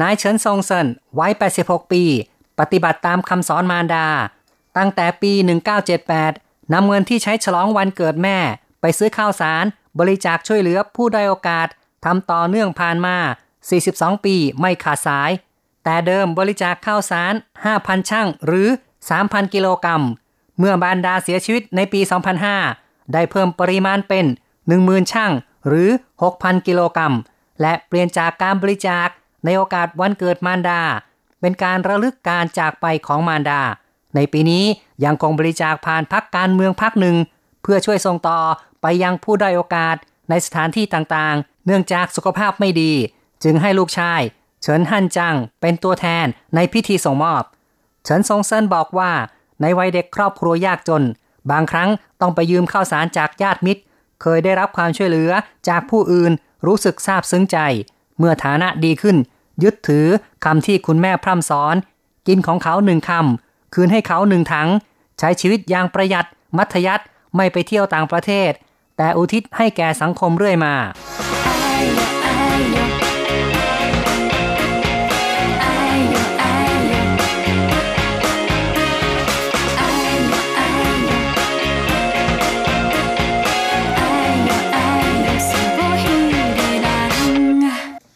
[0.01, 0.87] นายเฉินซงเซิน
[1.19, 2.03] วัย 86 ปี
[2.59, 4.07] ปฏิบัติตามคำสอนมารดา
[4.77, 5.33] ตั้งแต่ปี
[6.03, 8.39] 1978 นำเงินที่ใช้ฉลองวันเกิดแม่
[8.81, 9.65] ไปซื้อข้าวสาร
[9.99, 11.69] บริจาคช่วยเหลือผู้ได้อยโอกาส
[12.05, 13.17] ทำต่อเนื่องผ่านมา
[13.71, 15.31] 42 ปี ไม่ขาดสาย
[15.85, 17.35] แต่เดิมบริจาคข้าวสาร
[17.71, 18.69] 5,000 ช่างหรือ
[19.11, 20.03] 3,000 กิโลกรัม
[20.59, 22.01] เมื่อบานดาเสียชีวิตในปี
[22.57, 24.27] 2005 ได้เพิ่มปริมาณเป็น
[24.69, 25.33] 10,000 ช่าง
[25.69, 25.89] หรือ
[26.23, 27.15] 6,000 กิโลกรัม
[27.61, 29.09] และเปลี่ยนจากการบริจาค
[29.45, 30.81] ในโอกาสวันเกิดมารดา
[31.41, 33.61] เป็นการระลึกการจากไปของมารดา
[34.15, 34.65] ในปีนี้
[35.05, 37.17] ยังคงบริจาคผ่านพักการเมืองพักหนึ่ง
[37.63, 38.41] เพื่อช่วยส่งต่อ
[38.83, 39.97] ไปยังผู้ได้อยโอกาส
[40.31, 42.93] ในสถานที่ต่างๆ เนื่องจากสุขภาพไม่ดี
[43.45, 44.21] จึงให้ลูกชาย
[44.67, 47.43] เฉินฮั่นจังเป็นตัวแทนในพิธีส่งมอบ
[48.05, 49.13] เฉินซงเซินบอกว่า
[49.61, 51.03] ในวัยเด็กครอบครัวยากจน
[51.51, 51.91] บางครั้ง
[52.21, 53.83] ต้องไปยืมข้าวสารจากญาติมิตร
[54.23, 55.31] เคยได้รับความช่วยเหลือ
[55.69, 56.33] จากผู้อื่น
[56.67, 57.59] รู้สึกซาบซึ้งใจ
[58.19, 59.17] เมื่อฐานะดีขึ้น
[59.63, 60.07] ยึดถือ
[60.45, 61.75] คำที่คุณแม่พร่ำสอน
[62.29, 64.69] กินของเขาหนึ่งคำคืนให้เขาหนึ่งถัง
[65.19, 67.05] ใช้ชีวิตอย่างประหยัด มัธยัติ
[67.37, 68.51] ไม่ไปเที่ยวต่างประเทศ
[68.97, 70.75] แต่อุทิศให้แก่สังคมเรื่อยมา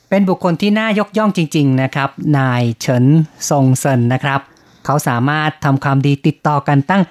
[0.09, 3.04] เป็นบุคคลที่น่ายกย่องจริง ๆ นะครับ นายเฉิน
[3.48, 4.40] ซงเซินนะครับ
[4.84, 7.02] เขาสามารถทำความดีติดต่อกันตั้ง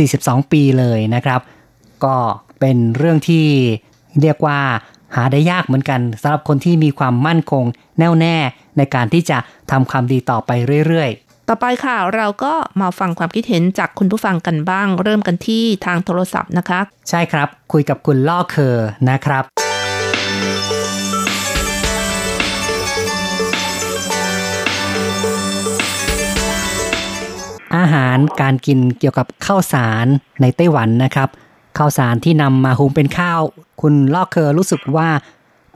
[0.00, 1.40] 42 ปีเลยนะครับ
[2.04, 2.16] ก็
[2.60, 3.46] เป็นเรื่องที่
[4.20, 4.60] เรียกว่า
[5.14, 7.64] หาได้ยากเหมือนกันสำหรับคนที่มีความมั่นคง
[7.98, 8.36] แน่วแน่
[8.76, 9.38] ในการที่จะ
[9.70, 10.50] ทำความดีต่อไป
[10.86, 30.06] เรื่อยๆ ต่อไปค่ะเราก็มาฟังความคิดเห็นจากคุณผู้ฟังกันบ้าง เริ่มกันที่ทางโทรศัพท์นะคะ ใช่ครับ คุยกับคุณล่อเคอร์นะครับาหารการกินเกี่ยวกับข้าวสาร
[30.42, 31.28] ในไต้หวันนะครับ
[31.78, 33.40] ข้าวสารที่นำมาหุงเป็นข้าว
[33.82, 35.08] คุณล่อเคอร์รู้สึกว่า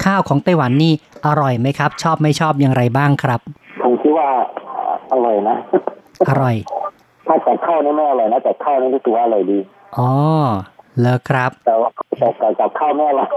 [0.04, 0.92] ข้าวของไต้หวันนี่
[1.26, 3.40] อร่อยไหมครับ ชอบไม่ชอบอย่างไรบ้างครับ
[3.82, 4.28] ผมคิดว่า
[5.12, 5.56] อร่อยนะ
[6.28, 6.56] อร่อย
[7.26, 9.58] ถ้าแต่ข้าวนี่ไม่อร่อยนะแต่ข้าวนี่รู้สึกว่าอร่อยดี
[9.96, 10.10] อ๋อ
[11.00, 13.28] แล้วครับแต่ว่าแต่แต่กับข้าวไม่อร่อย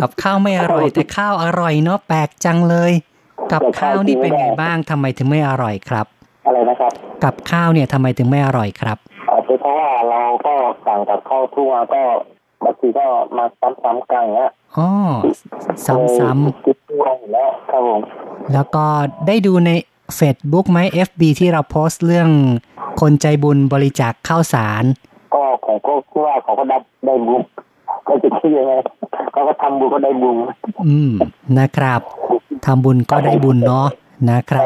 [0.00, 2.92] กับข้าวไม่อร่อย แต่ข้าวอร่อยเนาะแปลกจังเลย
[3.52, 6.06] กับข้าวนี่เป็นไงบ้างทำไมถึงไม่อร่อยครับ
[6.44, 6.92] อะไรนะครับ
[7.24, 8.98] กับข้าวเนี่ยทำไมถึงไม่อร่อยครับ
[9.30, 10.54] อาจจะเพราะว่าเราก็
[10.86, 12.02] สั่งกับข้าวทั่วก็
[12.64, 13.44] บางทีก็มา
[13.82, 14.88] ซ้ำๆกันอย่างเงี้ยอ๋อ
[15.86, 18.84] ซ้ำคิดทั่วอยู่แล้วครับผมๆแล้วก็
[19.26, 19.70] ได้ดูใน
[20.18, 20.78] Facebook ไหม
[21.08, 22.28] FB ที่เราโพสต์เรื่อง
[23.00, 24.84] คนใจบุญบริจาคข้าวสาร
[25.34, 26.76] ก็ของก็คิดว่าเขาก็ได้
[27.06, 27.42] ได้บุญ
[28.08, 28.72] ก็จะคิดยังไง
[29.32, 30.36] เขาก็ทำบุญก็ได้บุญ
[30.86, 31.10] อืม
[31.58, 32.00] นะครับ
[32.66, 33.88] ทำบุญก็ได้บุญเนาะ
[34.30, 34.62] นะครับ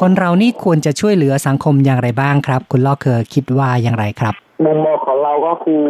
[0.00, 4.34] คนเรานี่ควรจะช่วยเหลือสังคมอย่างไรบ้างครับ คุณล่อเคอคิดว่าอย่างไรครับ
[4.64, 5.82] มุมมองของเราก็คือ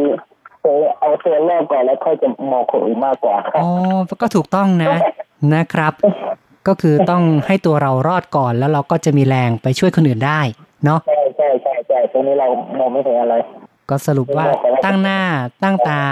[1.00, 3.70] เอาตัวแรกก่อนแล้วค่อยจะมองคนอื่นมากกว่าครับอ๋อ
[4.22, 4.94] ก็ถูกต้องนะ
[5.54, 5.92] นะครับ
[6.68, 10.40] ก็คือต้องให้ตัวเรารอดก่อนแล้วเราก็จะมีแรงไปช่วยคนอื่นได้
[10.84, 12.48] เนาะใช่ใช่ใช่ใช่ตรงนี้เรา
[12.78, 13.34] มองไม่เห็นอะไร
[13.90, 14.44] ก็สรุปว่า
[14.84, 15.20] ตั้งหน้า
[15.62, 16.02] ตั้งตา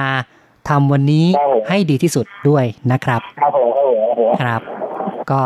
[0.69, 4.61] ทำวันนี้ครับผมให้ดีที่สุดด้วยนะครับ ครับผมครับผมครับผมครับ
[5.31, 5.41] ก็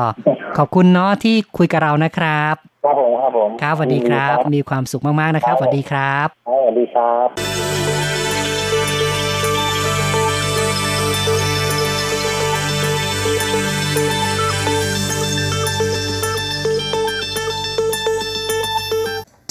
[0.56, 2.54] ขอบคุณเนาะที่คุยกับเรานะครับ
[2.84, 7.28] ครับผมครับผมครับสวัสดีครับ มีความสุขมากๆนะครับสวัสดีครับครับสวัสดีครับ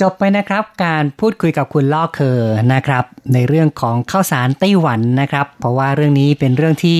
[0.01, 2.39] จบไปนะครับการพูดคุยกับคุณล่อเคอ
[2.73, 3.03] นะครับ
[3.33, 6.99] ในเรื่องของข้าวสารไต้หวันนะครับ เพราะว่าเรื่องนี้เป็นเรื่องที่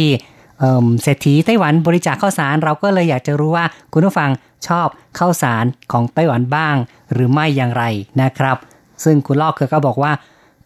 [0.60, 4.30] เอิ่มเศรษฐีไต้หวันบริจาคข้าวสาร เราก็เลยอยากจะรู้ว่าคุณผู้ฟัง
[4.68, 4.88] ชอบ
[5.20, 6.76] ข้าวสารของไต้หวันบ้าง
[7.14, 7.84] หรือไม่อย่างไร
[8.22, 8.58] นะครับ
[9.04, 10.12] ซึ่งคุณล่อเคอก็บอกว่า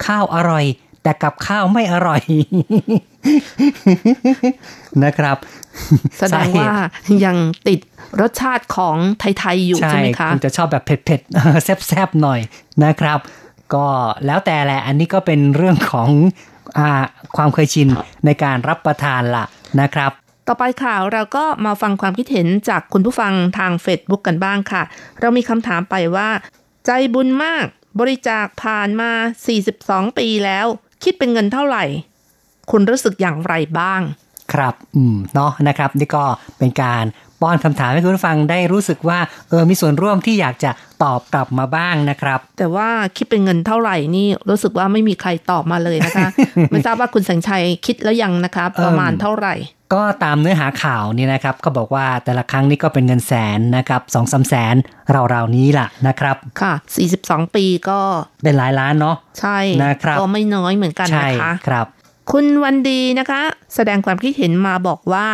[0.06, 0.66] ข้าวอร่อย
[1.04, 2.22] แต่กับข้าวไม่อร่อย
[5.04, 5.38] นะครับ
[6.20, 6.74] แสดงว่า
[7.26, 7.38] ยัง
[7.68, 7.80] ติด
[8.22, 12.39] รสชาติของไทยๆอยู่ใช่ไหมคะคุณจะชอบแบบเผ็ดๆแซ่บๆหน่อย
[12.86, 13.20] นะครับ
[13.74, 13.88] ก็
[14.26, 16.10] แล้วแต่แหละ อันนี้ก็เป็นเรื่องของ
[16.78, 16.89] อา
[17.36, 17.88] ความเคยชิน
[18.26, 19.46] ในการรับประทานละ
[19.82, 20.11] นะครับ
[20.47, 24.84] ต่อไปค่ะเราก็มาฟังความคิดเห็นจากคุณผู้ฟังทาง Facebook กันบ้างค่ะ
[25.19, 26.30] เรามีคำถามไปว่า
[26.86, 27.65] ใจบุญมาก
[27.99, 29.11] บริจาคผ่านมา
[29.63, 30.65] 42 ปีแล้ว
[31.03, 31.86] คิดเป็นเงินเท่าไหร่
[32.71, 34.01] คุณรู้สึกอย่างไรบ้าง
[34.53, 36.24] ครับ อืม เนาะนะครับ นี่ก็
[36.57, 37.03] เป็นการ
[37.44, 39.20] ป้อนคำถามให้คุณผู้ฟังได้รู้สึกว่า
[39.50, 40.72] เออมีส่วนร่วมที่อยากจะ
[41.04, 46.28] ตอบกลับมาบ้างนะครับ แต่ว่าคิดเป็นเงินเท่าไหร่นี่รู้สึกว่าไม่มีใครตอบมาเลยนะคะ
[46.72, 49.56] ไม่ทราบว่าคุณแสงชัยคิดแล้วยังนะคะประมาณเท่าไหร่
[49.94, 54.76] ก็ตามเนื้อหาข่าวนี่นะครับก็บอกว่าแต่ละครั้งนี่ก็เป็นเงินแสนนะครับสองสามแสน
[55.34, 56.74] ราวๆนี้ล่ะนะครับค่ะ
[57.14, 58.00] 42 ปีก็
[58.44, 61.88] เป็นหลายล้านเนาะใช่นะครับก็ไม่น้อยเหมือนกันใช่นะคะครับ
[62.32, 63.41] คุณวันดีนะคะ
[63.76, 65.28] แสดงความคิดเห็นมาบอกว่า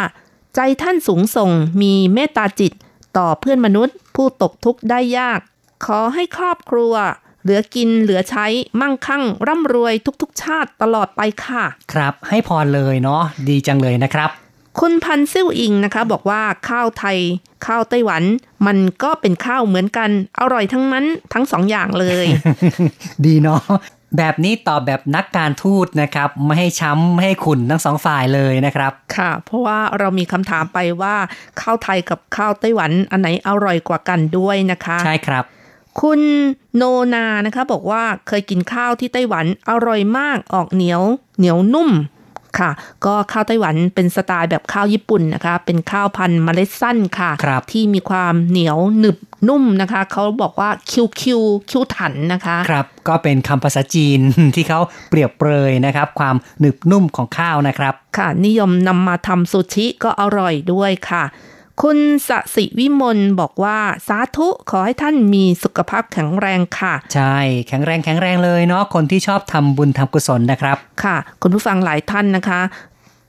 [0.55, 2.73] ใจท่านสูงส่งมีเมตตาจิต
[3.17, 5.39] ต่อเพื่อนมนุษย์ ผู้ตกทุกข์ได้ยาก
[5.85, 6.93] ขอให้ครอบครัว
[7.43, 8.45] เหลือกินเหลือใช้
[8.81, 14.29] มั่งคั่ง ร่ำรวยทุกๆ ชาติตลอดไปค่ะ ครับ ให้พรเลยเนาะดีจังเลยนะครับ
[14.79, 17.17] คุณพันซิ่วอิงนะคะ บอกว่าข้าวไทย
[17.65, 18.23] ข้าวไต้หวัน
[18.67, 22.25] มันก็เป็นข้าวเหมือนกัน อร่อยทั้งนั้นทั้งสองอย่างเลย
[23.25, 23.61] ดีเนาะ
[24.17, 31.15] แบบนี้ตอบแบบนักการทูตนะครับ ไม่ให้ช้ำไม่ให้ขุนทั้งสองฝ่ายเลยนะครับ ค่ะ เพราะว่าเรามีคำถามไปว่า
[31.61, 35.43] ข้าวไทยกับข้าวไต้หวันอันไหนอร่อยกว่ากันด้วยนะคะ ใช่ครับ
[36.01, 36.21] คุณ
[36.75, 36.83] โน
[37.13, 41.01] นานะคะ บอกว่าเคยกินข้าวที่ไต้หวันอร่อยมากออกเหนียว
[41.37, 41.89] เหนียวนุ่ม
[42.59, 42.71] ค่ะ
[43.05, 54.19] ก็ข้าวไต้หวันเป็นสไตล์แบบข้าวญี่ปุ่นนะคะ เป็นข้าวพันธุ์เมล็ดสั้นค่ะครับที่มีความเหนียวหนึบนุ่มนะคะ เขาบอกว่าคิวคิวคิวถันนะคะ ครับ ก็เป็นคำภาษาจีน
[54.55, 54.79] ที่เขา
[55.09, 61.23] เปรียบเปรยนะครับ ความหนึบนุ่มของข้าวนะครับ ค่ะ นิยมนำมาทำซูชิก็อร่อยด้วยค่ะ
[61.83, 63.77] คุณสสิวิมลบอกว่า
[64.07, 72.61] สาธุขอให้ท่านมีสุขภาพแข็งแรงค่ะ ใช่ แข็งแรงแข็งแรงเลยเนาะคนที่ชอบทำบุญทำกุศลนะครับ ค่ะ คุณผู้ฟังหลายท่านนะคะ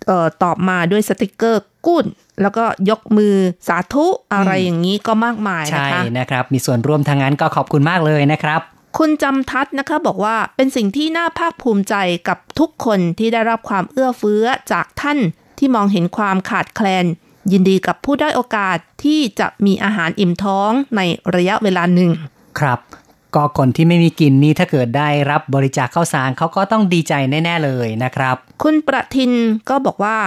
[0.06, 2.04] เอ่อตอบมาด้วยสติกเกอร์กุ้น
[2.42, 3.34] แล้วก็ยกมือ
[3.68, 8.60] สาธุอะไรอย่างนี้ก็มากมายนะใช่คะนะครับ มีส่วนร่วมทางนั้นก็ขอบคุณมากเลยนะครับ
[8.98, 11.94] คุณจำทัศน์นะคะบอกว่าเป็นสิ่งที่น่าภาคภูมิใจ
[12.28, 15.18] กับทุกคนที่ได้รับความเอื้อเฟื้อจากท่าน
[15.58, 17.06] ที่มองเห็นความขาดแคลน
[17.52, 21.00] ยินดีกับผู้ได้อยโอกาสที่จะมีอาหารอิ่มท้องใน
[21.34, 22.10] ระยะเวลาหนึ่ง
[22.60, 22.80] ครับ
[23.34, 29.32] ก็คนที่ไม่มีกินนี่ถ้าเกิดได้รับบริจาคข้าวสารเขาก็ต้องดีใจแน่ ๆ เลยนะครับ คุณประทิน
[29.68, 30.18] ก็บอกว่า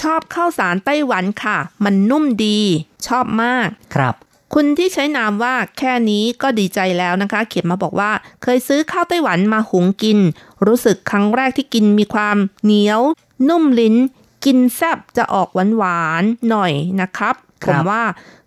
[0.00, 2.58] ชอบข้าวสารไต้หวันค่ะ มันนุ่มดี
[3.06, 4.14] ชอบมาก ครับ
[4.54, 8.10] คุณที่ใช้นามว่าแค่นี้ก็ดีใจแล้วนะคะ เขียนมาบอกว่า
[8.42, 10.18] เคยซื้อข้าวไต้หวันมาหุงกิน
[10.66, 13.00] รู้สึกครั้งแรกที่กินมีความเหนียว
[13.48, 13.96] นุ่มลิ้น
[14.44, 17.34] กินแซบจะออกหวานหวานๆหน่อยนะครับ
[17.64, 18.02] คผรับมว่า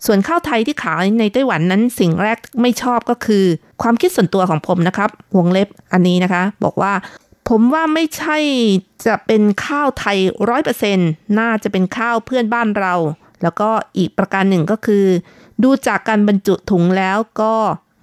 [0.06, 3.46] ส่วนข้าวไทยที่ขายในไต้หวันนั้นสิ่งแรกไม่ชอบก็คือ
[3.82, 6.94] ความคิดส่วนตัวของผมนะครับ วงเล็บอันนี้นะคะ บอกว่า
[7.50, 8.38] ผมว่าไม่ใช่
[9.06, 10.18] จะเป็นข้าวไทย
[10.50, 10.98] ร้อยเปอร์เซ็น
[11.40, 12.94] น่าจะเป็นข้าวเพื่อนบ้านเรา
[13.44, 15.06] แล้วก็อีกประการหนึ่งก็คือ
[15.64, 17.54] ดูจากการบรรจุถุงแล้วก็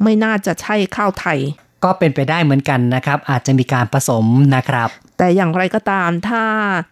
[0.03, 1.39] ไม่น่าจะใช่ข้าวไทย
[1.85, 4.25] ก็เป็นไปได้เหมือนกันนะครับ อาจจะมีการผสม
[4.57, 6.43] นะครับ แต่อย่างไรก็ตามถ้า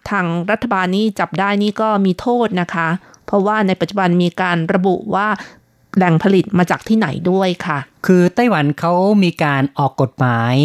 [0.09, 2.87] ทางรัฐบาลนี้จับได้นี่ก็มีโทษนะคะ
[3.25, 5.27] เพราะว่าในปัจจุบันมีการระบุว่า
[5.95, 10.55] แหล่งผลิตมาจากที่ไหนด้วยค่ะ คือไต้หวันเขามีการออกกฎหมาย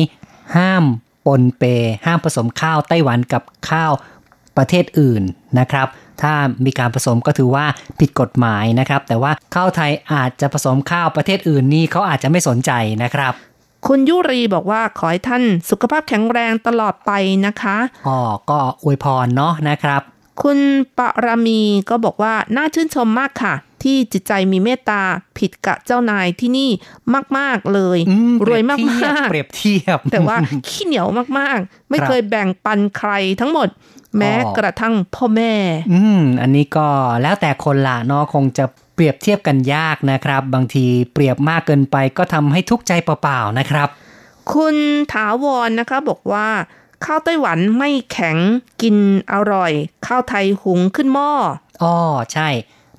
[0.57, 0.85] ห้าม
[1.27, 1.63] ปนเป
[2.07, 3.93] ห้ามผสมข้าวไต้หวันกับข้าว
[4.57, 5.23] ประเทศอื่น
[5.59, 5.89] นะครับ
[6.23, 6.33] ถ้า
[6.65, 7.67] มีการผสมก็ถือว่า
[8.01, 13.33] ผิดกฎหมายนะครับ แต่ว่าข้าวไทยอาจจะผสมข้าวประเทศอื่นนี่เขาอาจจะไม่สนใจนะครับ
[13.87, 17.11] คุณยุรีบอกว่าขอให้ท่านสุขภาพแข็งแรงตลอดไป
[17.47, 17.77] นะคะ
[18.07, 18.19] อ๋อ
[18.51, 20.03] ก็อวยพรเนาะนะครับ
[20.43, 20.59] คุณ
[20.99, 21.61] ปรามี
[21.91, 25.03] ก็บอกว่าน่าชื่นชมมากค่ะ ที่จิตใจมีเมตตา
[25.39, 26.71] ผิดกับเจ้านายที่นี่
[27.39, 28.79] มาก ๆ เลยอืมรวยมาก
[29.31, 30.37] เปรียบเทียบๆแต่ว่า
[30.69, 31.09] ขี้เหนียว
[31.39, 33.11] มากๆ ไม่ครับเคยแบ่งปันใคร
[33.41, 33.69] ทั้งหมด
[34.19, 35.55] แม้กระทั่งพ่อแม่
[35.93, 36.89] อืม อันนี้ก็
[37.23, 38.65] แล้วแต่คนละเนาะคงจะ
[38.95, 43.89] เปรียบเทียบกันยากนะครับ บางทีเปรียบมากเกินไปก็ทำให้ทุกข์ใจเปล่าๆนะครับ
[44.53, 44.77] คุณ
[45.13, 46.49] ถาวรนะคะบอกว่า
[47.05, 48.37] ข้าวไต้หวันไม่แข็ง
[48.83, 48.97] กิน
[49.33, 49.73] อร่อย
[50.07, 51.31] ข้าวไทยหุงขึ้นหม้อ
[51.83, 51.95] อ๋อ
[52.33, 52.49] ใช่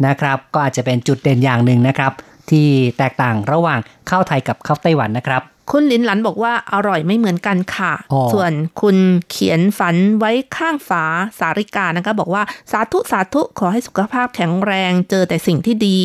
[0.06, 2.12] นะครับ ก็อาจจะเป็นจุดเด่นอย่างหนึ่งนะครับ
[2.50, 2.68] ที่
[2.98, 3.80] แตกต่างระหว่าง
[4.10, 5.41] ข้าวไทยกับข้าวไต้หวันนะครับ
[5.72, 8.51] คุณลินหลันบอกว่าอร่อยไม่เหมือนกันค่ะอ๋อส่วน
[8.82, 8.97] คุณ
[9.30, 11.03] เขียนฝันไว้ข้างฝา
[11.39, 15.99] สาริกานะคะ บอกว่าสาธุสาธุขอให้สุขภาพแข็งแรงเจอแต่สิ่งที่ดี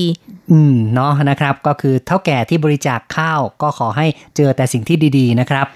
[0.51, 4.07] อืมเนาะนะครับ ก็คือเท่าแก่ที่บริจาคข้าวก็ขอให้
[4.37, 5.67] เจอแต่สิ่งที่ดีๆนะครับ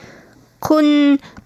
[0.68, 0.86] คุณ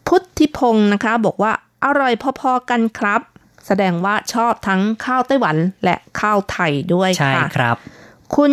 [0.07, 1.53] พุทธิพงศ์นะคะ บอกว่า
[1.85, 3.21] อร่อยพอๆกันครับ
[3.67, 7.77] แสดงว่าชอบทั้งข้าวไต้หวันและข้าวไทยด้วยใช่ค่ะครับ
[8.37, 8.53] คุณ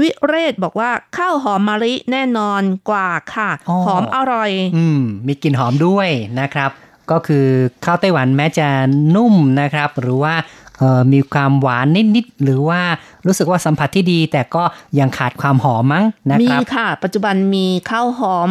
[0.00, 6.08] วิเรศบอกว่าข้าวหอมมะลิแน่นอนกว่าค่ะอ๋อหอมอร่อย อืม มีกลิ่นหอมด้วย
[6.40, 6.70] นะครับ
[7.10, 7.46] ก็คือ
[7.84, 8.68] ข้าวไต้หวันแม้จะ
[9.14, 10.34] นุ่มนะครับ หรือว่า
[10.78, 12.80] เอ่อมีความหวานนิด ๆ หรือว่า
[13.26, 14.62] รู้สึกว่าสัมผัสที่ดี แต่ก็
[14.98, 18.48] ยังขาดความหอมมั้งนะมีครับค่ะ ปัจจุบันมีข้าวหอม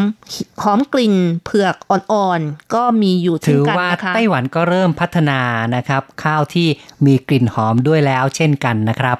[0.64, 1.16] หอมกลิ่น
[1.46, 5.40] เผือกอ่อน ๆ ก็มีอยู่เช่ถืนอกันว่านะคะไต้หวันก็เริ่มพัฒนา
[5.76, 6.68] นะครับ ข้าวที่
[7.06, 9.18] มีกลิ่นหอมด้วยแล้วเช่นกันนะครับ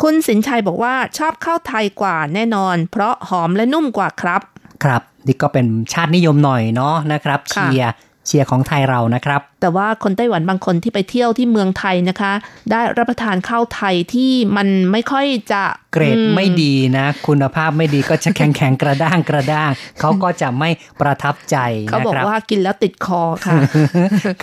[0.00, 4.42] คุณสินชัยบอกว่าชอบข้าวไทยกว่าแน่นอน เพราะหอมและนุ่มกว่าครับ
[4.84, 7.92] ครับนี่ก็เป็นชาตินิยมหน่อยเนาะนะครับค่ะเชียร์
[8.26, 12.32] เชียร์ของไทยเรานะครับ แต่ว่าคนไต้หวันบางคนที่ไปเที่ยวที่เมืองไทยนะคะ
[12.70, 15.62] ได้รับประทานข้าวไทยที่มันไม่ค่อยจะ
[15.92, 19.70] เกรดอืไม่ดีนะ คุณภาพไม่ดีก็จะแข็งแข็งๆกระด้างกระด้าง
[20.00, 20.70] เขาก็จะไม่
[21.00, 21.56] ประทับใจ
[21.88, 23.58] เขานะบอกครับว่ากินแล้วติดคอค่ะ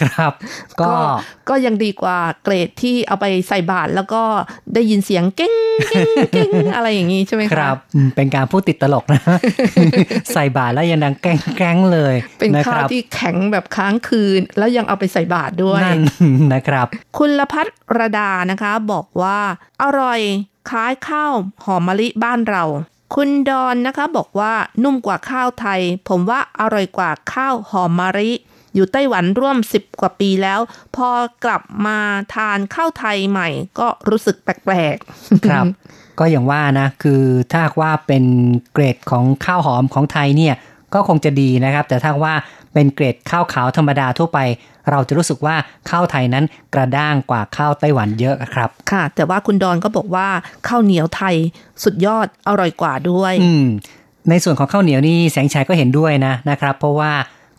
[0.02, 0.34] ครับ
[0.82, 0.94] ก็
[1.50, 4.22] ก็ยังดีกว่าเกรดที่เอาไปใส่บาตรแล้วก็
[4.74, 5.54] ได้ยินเสียงเก้ง
[5.90, 9.22] เก้งเก้งอะไรอย่างนี้ใช่ไหมคคะรับอืมเป็นการพูดติดตลกนะ
[10.34, 16.02] ใส่บาตรแล้วยังดังแกล้งแกล้งๆเลย เป็นนะคข้าวรับที่แข็งแบบค้างคืน แล้วยังเอาไปใส่บาตรด้วยนั่น
[16.54, 16.88] นะครับ
[17.18, 19.38] คุณละพัฒรดานะคะ บอกว่า
[19.82, 20.22] อร่อย
[20.70, 21.34] คล้ายข้าว
[21.66, 22.64] หอมมะลิบ้านเรา
[23.16, 24.54] คุณดอนนะคะบอกว่า
[24.84, 28.32] นุ่มกว่าข้าวไทย ผมว่าอร่อยกว่าข้าวหอมมะลิ
[28.76, 30.60] อยู่ไต้หวันร่วม 10 กว่าปีแล้ว
[30.96, 31.10] พอ
[31.46, 32.00] กลับมา
[32.36, 33.50] ทานข้าวไทยใหม่
[33.80, 35.66] ก็รู้สึกแปลกๆครับ
[36.20, 38.26] ก็อย่างว่านะ คือถ้าว่าเป็น
[38.74, 40.56] เกรดของข้าวหอมของไทยเนี่ย
[40.94, 42.36] ก็คงจะดีนะครับ แต่ถ้าว่า
[42.74, 44.40] เป็นเกรดข้าวขาวธรรมดาทั่วไป
[44.90, 45.56] เราจะรู้สึกว่า
[45.90, 50.28] ข้าวไทยนั้นกระด้างกว่าข้าวไต้หวันเยอะครับ ค่ะ แต่ว่าคุณดอนก็บอกว่า
[50.68, 51.36] ข้าวเหนียวไทย
[51.84, 53.66] สุดยอดอร่อยกว่าด้วยอืม
[54.30, 57.12] ในส่วนของข้าวเหนียวนี่แสงชัยก็เห็นด้วยนะนะครับ เพราะว่า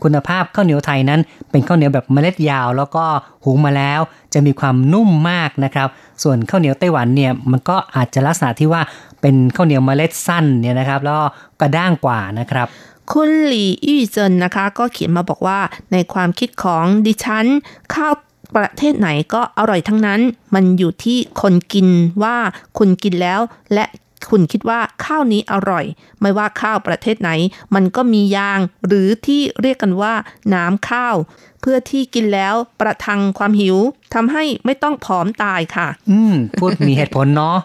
[0.05, 1.21] คุณภาพข้าวเหนียวไทยนั้น
[1.51, 3.05] เป็นข้าวเหนียวแบบเมล็ดยาว แล้วก็
[3.45, 4.01] หุงมาแล้ว
[4.35, 5.89] จะมีความนุ่มมากนะครับ
[6.23, 8.83] ส่วนข้าวเหนียวไต้หวันเนี่ยมันก็อาจจะลักษณะที่ว่า
[9.21, 11.21] เป็นข้าวเหนียวเมล็ดสั้นเนี่ยนะครับแล้ว
[11.61, 12.67] กระด้างกว่านะครับ
[13.13, 15.59] คุณหลี่อี้เจินนะคะ ก็เขียนมาบอกว่า
[15.93, 17.47] ในความคิดของดิฉัน
[17.95, 18.15] ข้าว
[18.57, 20.21] ประเทศไหนก็อร่อยทั้งนั้น
[20.55, 21.89] มันอยู่ที่คนกิน
[22.23, 22.37] ว่า
[22.79, 23.41] คุณกินแล้ว
[23.75, 23.85] และ
[24.31, 25.85] คุณคิดว่าข้าวนี้อร่อย
[26.21, 27.31] ไม่ว่าข้าวประเทศไหน
[27.75, 30.15] มันก็มียาง หรือที่เรียกกันว่า
[30.55, 31.17] น้ำข้าว
[31.61, 33.77] เพื่อที่กินแล้วประทังความหิว
[34.15, 37.59] ทำให้ไม่ต้องผอมตายค่ะ อืม พูดมีเหตุผลเนาะ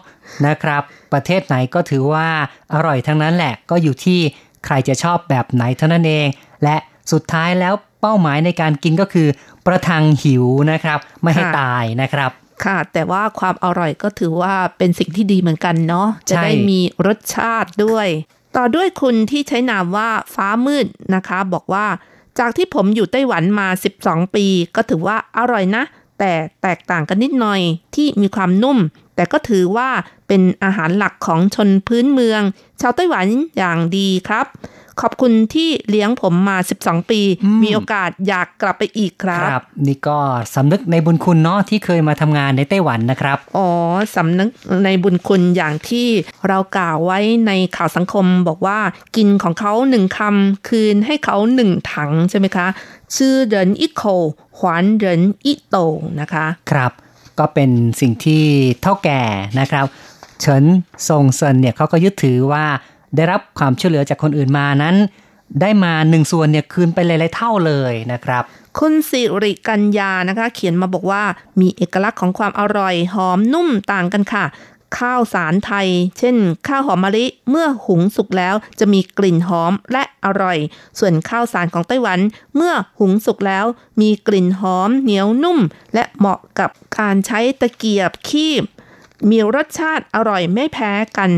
[0.46, 0.82] นะครับ
[1.12, 2.28] ประเทศไหนก็ถือว่า
[2.74, 4.18] อร่อยทั้งนั้นแหละ ก็อยู่ที่
[4.64, 6.26] ใครจะชอบแบบไหนเท่านั้นเอง
[6.64, 6.76] และ
[7.12, 9.28] สุดท้ายแล้วเป้าหมายในการกินก็คือ
[9.66, 12.30] ประทังหิวนะครับ ไม่ให้ตายนะครับ
[12.64, 18.08] ค่ะ แต่ว่าความอร่อยก็ถือว่าเป็นสิ่งที่ดีเหมือนกันเนาะจะใช่ได้มีรสชาติด้วย
[18.56, 21.86] ต่อด้วยคุณที่ใช้นามว่าฟ้ามืดนะคะ บอกว่า
[22.38, 23.68] จากที่ผมอยู่ไต้หวันมา
[24.02, 24.46] 12 ปี
[24.76, 25.82] ก็ถือว่าอร่อยนะ
[26.18, 26.32] แต่
[26.62, 27.60] แตกต่างกันนิดหน่อย
[27.94, 28.78] ที่มีความนุ่ม
[29.16, 29.88] แต่ก็ถือว่า
[30.28, 32.42] เป็นอาหารหลักของชนพื้นเมือง
[32.80, 33.26] ชาวไต้หวัน
[33.56, 34.46] อย่างดีครับ
[35.00, 40.18] ขอบคุณที่เลี้ยงผมมา 12 ปีอืมมีโอกาสอยากกลับไปอีกครับ ครับ นี่ก็
[40.54, 43.68] สำนึกในบุญคุณเนาะที่เคยมาทำงานในไต้หวันนะครับ อ๋อ
[44.16, 44.48] สำนึก
[44.84, 46.08] ในบุญคุณอย่างที่
[46.48, 48.78] เรากล่าวไว้ในข่าวสังคมบอกว่า
[49.16, 52.66] กินของเขาหนึ่งคำคืนให้เขาหนึ่งถังใช่ไหมคะ
[53.16, 54.02] ชื่อเหรินอีโค
[54.58, 55.76] หวานเหรินอีโต
[56.20, 56.92] นะคะ ครับ
[57.38, 57.70] ก็เป็น
[58.00, 58.44] สิ่งที่
[58.82, 59.22] เท่าแก่
[59.60, 59.86] นะครับ
[60.40, 60.64] เฉิน
[61.08, 62.64] ซงเซินเนี่ยเขาก็ยึดถือว่า
[63.16, 64.96] ได้รับความช่วยเหลือจากคนอื่นมานั้น
[65.60, 68.42] ได้มาหนึ่งส่วนเนี่ยคืนไปหลาย ๆ เท่าเลยนะครับ
[68.78, 71.22] คุณสิริกัญญานะคะ เขียนมาบอกว่า
[71.60, 74.44] มีเอกลักษณ์ของความอร่อยหอมนุ่มต่างกันค่ะ
[74.98, 75.88] ข้าวสารไทย
[76.18, 76.36] เช่น
[76.68, 80.58] ข้าวหอมมะลิ เมื่อหุงสุกแล้วจะมีกลิ่นหอมและอร่อย
[80.98, 82.18] ส่วนข้าวสารของไต้หวัน
[82.56, 83.64] เมื่อหุงสุกแล้ว
[84.00, 85.58] มีกลิ่นหอมเหนียวนุ่ม
[85.94, 88.62] และเหมาะกับการใช้ตะเกียบคีบ
[89.30, 91.30] มีรสชาติอร่อยไม่แพ้กัน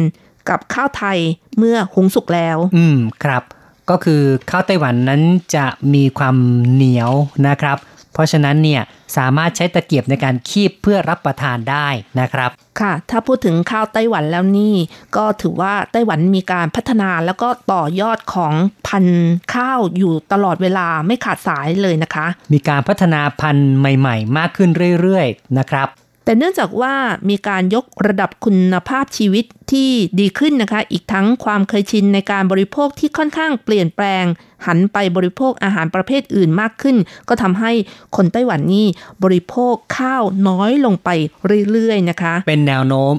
[0.51, 1.19] กับข้าวไทย
[1.59, 3.43] เมื่อหุงสุกแล้ว อืมครับ
[3.91, 5.23] ก็คือข้าวไต้หวันนั้น
[5.57, 6.37] จะมีความ
[6.73, 7.11] เหนียว
[7.49, 7.79] นะครับ
[8.13, 8.83] เพราะฉะนั้นเนี่ย
[9.17, 11.89] สามารถใช้ตะเกียบในการคีบเพื่อรับประทานได้
[12.21, 14.75] นะครับ ค่ะ ถ้าพูดถึงข้าวไต้หวันแล้วนี่
[15.17, 18.55] ก็ถือว่าไต้หวันมีการพัฒนาแล้วก็ต่อยอดของ
[18.89, 24.71] พันธุ์ข้าวอยู่ตลอดเวลาไม่ขาดสายเลยนะคะ มีการพัฒนาพันธุ์ใหม่ ๆ มากขึ้น
[25.01, 25.89] เรื่อยๆนะครับ
[26.29, 26.95] แต่เนื่องจากว่า
[27.31, 34.25] มีการยกระดับคุณภาพชีวิตที่ดีขึ้นนะคะ อีกทั้งความเคยชินในการบริโภคที่ค่อนข้างเปลี่ยนแปลง
[34.67, 36.97] หันไปบริโภคอาหารประเภทอื่นมากขึ้น
[37.29, 37.73] ก็ทำให้
[38.17, 38.87] คนไต้หวันนี่
[39.25, 41.09] บริโภคข้าวน้อยลงไป
[41.71, 43.15] เรื่อยๆนะคะ เป็นแนวโน้ม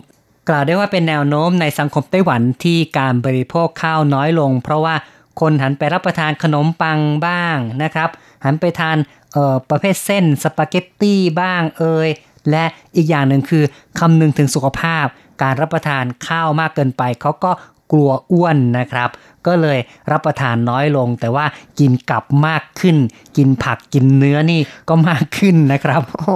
[0.50, 4.96] กล่าวได้ว่าเป็นแนวโน้มในสังคมไต้หวันที่การบริโภคข้าวน้อยลง เพราะว่า
[5.40, 8.10] คนหันไปรับประทานขนมปังบ้างนะครับ
[8.46, 8.98] หันไปทาน
[9.34, 12.10] เอ่อประเภทเส้นสปาเกตตี้บ้างเอ่ย
[12.50, 13.64] และอีกอย่างหนึ่งคือ
[14.00, 15.06] คำนึงถึงสุขภาพ
[15.42, 17.52] การรับประทานข้าวมากเกินไปเขาก็
[17.92, 19.10] กลัวอ้วนนะครับ
[19.48, 19.80] ก็เลย
[20.12, 21.46] รับประทานน้อยลง แต่ว่า
[21.80, 22.98] กินกลับมากขึ้น
[23.38, 26.36] กินผักกินเนื้อนี่ก็มากขึ้นนะครับโอ้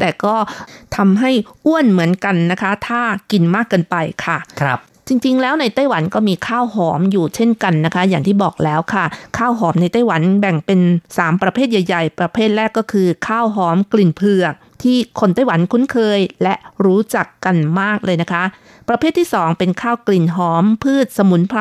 [0.00, 0.36] แต่ก็
[0.96, 1.30] ทำให้
[1.66, 3.02] อ้วนเหมือนกันนะคะ ถ้า
[3.32, 9.04] กินมากเกินไปค่ะครับจริงๆ แล้วในไต้หวันก็มีข้าวหอมอยู่เช่นกันนะคะ อย่างที่บอกแล้วค่ะ
[9.38, 16.54] ข้าวหอมในไต้หวันแบ่งเป็น 3 ประเภทใหญ่ ๆ ประเภทแรกก็คือ ข้าวหอมกลิ่นเผือก ที่คนไต้หวันคุ้นเคยและ
[16.84, 18.44] รู้จักกันมากเลยนะคะ
[18.88, 21.60] ประเภทที่ 2 เป็นข้าวกลิ่นหอม พืชสมุนไพร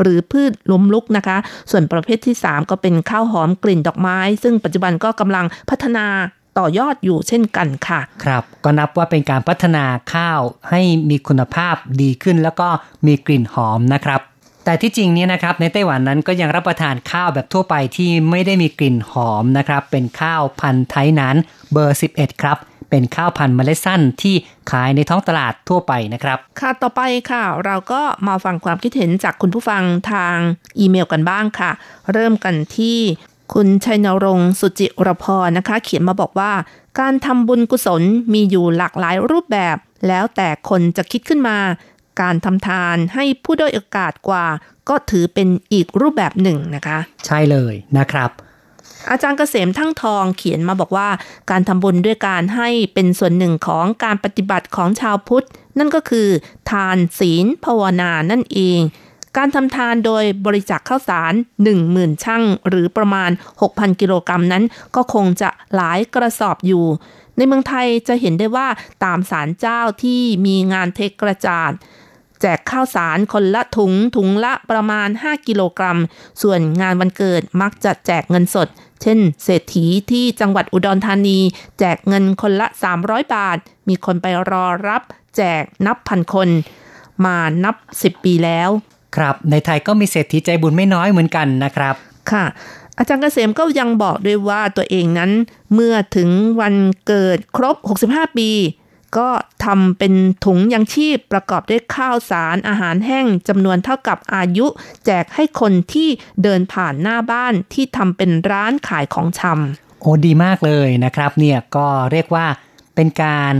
[0.00, 1.36] หรือพืชล้มลุกนะคะ
[1.70, 6.06] ส่วนประเภทที่ 3 ก็เป็นข้าวหอมกลิ่นดอกไม้ ซึ่งปัจจุบันก็กำลังพัฒนา
[6.58, 9.84] ต่อยอดอยู่เช่นกันค่ะ ครับก็นับว่าเป็นการพัฒนา
[10.14, 10.40] ข้าว
[10.70, 12.68] ให้มีคุณภาพดีขึ้น แล้วก็
[13.06, 14.20] มีกลิ่นหอมนะครับ
[14.64, 21.36] แต่ที่จริงเนี่ยนะครับในไต้หวันนั้นก็ยังรับประทานข้าวแบบทั่วไปที่ไม่ได้มีกลิ่นหอมนะครับเป็นข้าวพันธุ์ไทยนั้น
[21.72, 22.58] เบอร์ 11 ครับ
[22.90, 24.34] เป็นข้าวพันธุ์เมล็ดสั้นที่
[24.70, 29.82] ขายในท้องตลาดทั่วไปนะครับ ค่ะต่อไปค่ะ เราก็มาฟังความคิดเห็นจากคุณผู้ฟัง
[30.12, 30.36] ทาง
[30.78, 31.70] อีเมลกันบ้างค่ะ
[32.12, 32.98] เริ่มกันที่
[33.54, 36.52] คุณชัยนรงค์สุจิรพรนะคะ เขียนมาบอกว่า
[37.00, 38.02] การทำบุญกุศล
[38.32, 39.76] มีอยู่หลากหลายรูปแบบ
[40.08, 41.56] แล้วแต่คนจะคิดขึ้นมา
[42.20, 44.46] การทำทานให้ผู้ด้อยโอกาสกว่า
[44.88, 48.30] ก็ถือเป็นอีกรูปแบบหนึ่งนะคะ ใช่เลยนะครับ
[49.10, 51.08] อาจารย์เกษมทั้งทองเขียนมาบอกว่า
[51.50, 55.46] การทำบุญด้วยการให้เป็นส่วนหนึ่งของการปฏิบัติของชาวพุทธ
[55.78, 56.28] นั่นก็คือ
[56.70, 58.80] ทานศีลภาวนานั่นเอง
[59.36, 61.32] การทำทานโดยบริจาคข้าวสาร
[61.78, 63.30] 10,000ช่างหรือประมาณ
[63.62, 64.64] 6,000 กิโลกรัมนั้น
[64.96, 66.84] ก็คงจะหลายกระสอบอยู่
[67.36, 68.68] ในเมืองไทยจะเห็นได้ว่า
[69.04, 71.72] ตามศาลเจ้าที่มีงานเทกระจาด
[72.42, 75.98] แจกข้าวสารคนละถุงถุงละประมาณ 5 กิโลกรัม
[76.42, 78.68] ส่วนงานวันเกิดมักจะแจกเงินสด
[79.02, 81.38] เช่น เศรษฐีที่จังหวัดอุดรธานี
[81.78, 82.66] แจกเงินคนละ
[83.00, 85.02] 300 บาท มีคนไปรอรับ
[85.36, 86.48] แจกนับพันคน
[87.24, 88.70] มานับ 10 ปีแล้ว
[89.16, 91.94] ครับในไทยก็มีเศรษฐีใจบุญไม่น้อยเหมือนกันนะครับ
[92.30, 92.44] ค่ะ
[92.98, 95.30] อาจารย์เกษมก็ยังบอกด้วยว่าตัวเองนั้น
[95.74, 96.30] เมื่อถึง
[96.60, 96.74] วัน
[97.06, 97.76] เกิดครบ
[98.08, 98.50] 65 ปี
[99.16, 99.28] ก็
[99.64, 104.66] ทำเป็นถุงยังชีพประกอบด้วยข้าวสารอาหารแห้งจำนวนเท่ากับอายุ
[105.06, 106.08] แจกให้คนที่
[106.42, 112.46] เดินผ่านหน้าบ้านที่ทำเป็นร้านขายของชำโอ้ดีมากเลยนะครับเนี่ยก็เรียกว่า
[112.94, 113.52] เป็นการ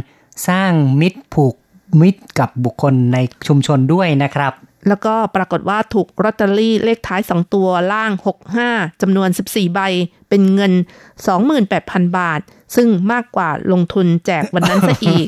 [0.49, 1.55] สร้างมิตรผูก
[2.01, 4.53] มิตรกับบุคคลในชุมชนด้วยนะครับ
[4.89, 8.13] แล้วก็ปรากฏว่าถูกลอตเตอรี่เลขท้าย 2 ตัวล่าง
[8.59, 9.81] 65จำนวน 14 ใบ
[10.29, 10.73] เป็นเงิน
[11.45, 12.41] 28,000 บาท
[12.77, 15.27] ซึ่งมากกว่าลงทุนแจกวันนั้นซะอีก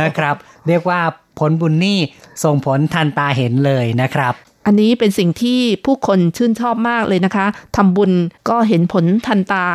[0.00, 0.36] นะครับ
[0.68, 1.00] เรียกว่า
[1.38, 1.98] ผลบุญนี่
[2.44, 4.34] ส่งผลทันตาเห็นเลยนะครับ
[4.66, 7.46] อันนี้เป็นสิ่งที่ผู้คนชื่นชอบมากเลยนะคะ
[7.76, 8.12] ทำบุญ
[8.48, 9.66] ก็เห็นผลทันตา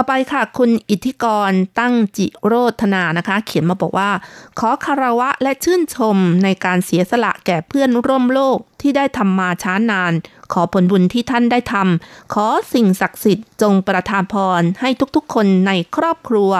[0.00, 4.10] ต่อไปค่ะ คุณอิทธิกรตั้งจิโรธนานะคะ เขียนมาบอกว่า
[4.58, 10.12] ขอคารวะและชื่นชมในการเสียสละแก่เพื่อนร่วมโลกที่ได้ทำมาช้านาน
[10.52, 16.50] ขอผลบุญที่ท่านได้ทำขอสิ่งศักดิ์สิทธิ์จงประทานพรให้ทุกๆ คนในครอบครัว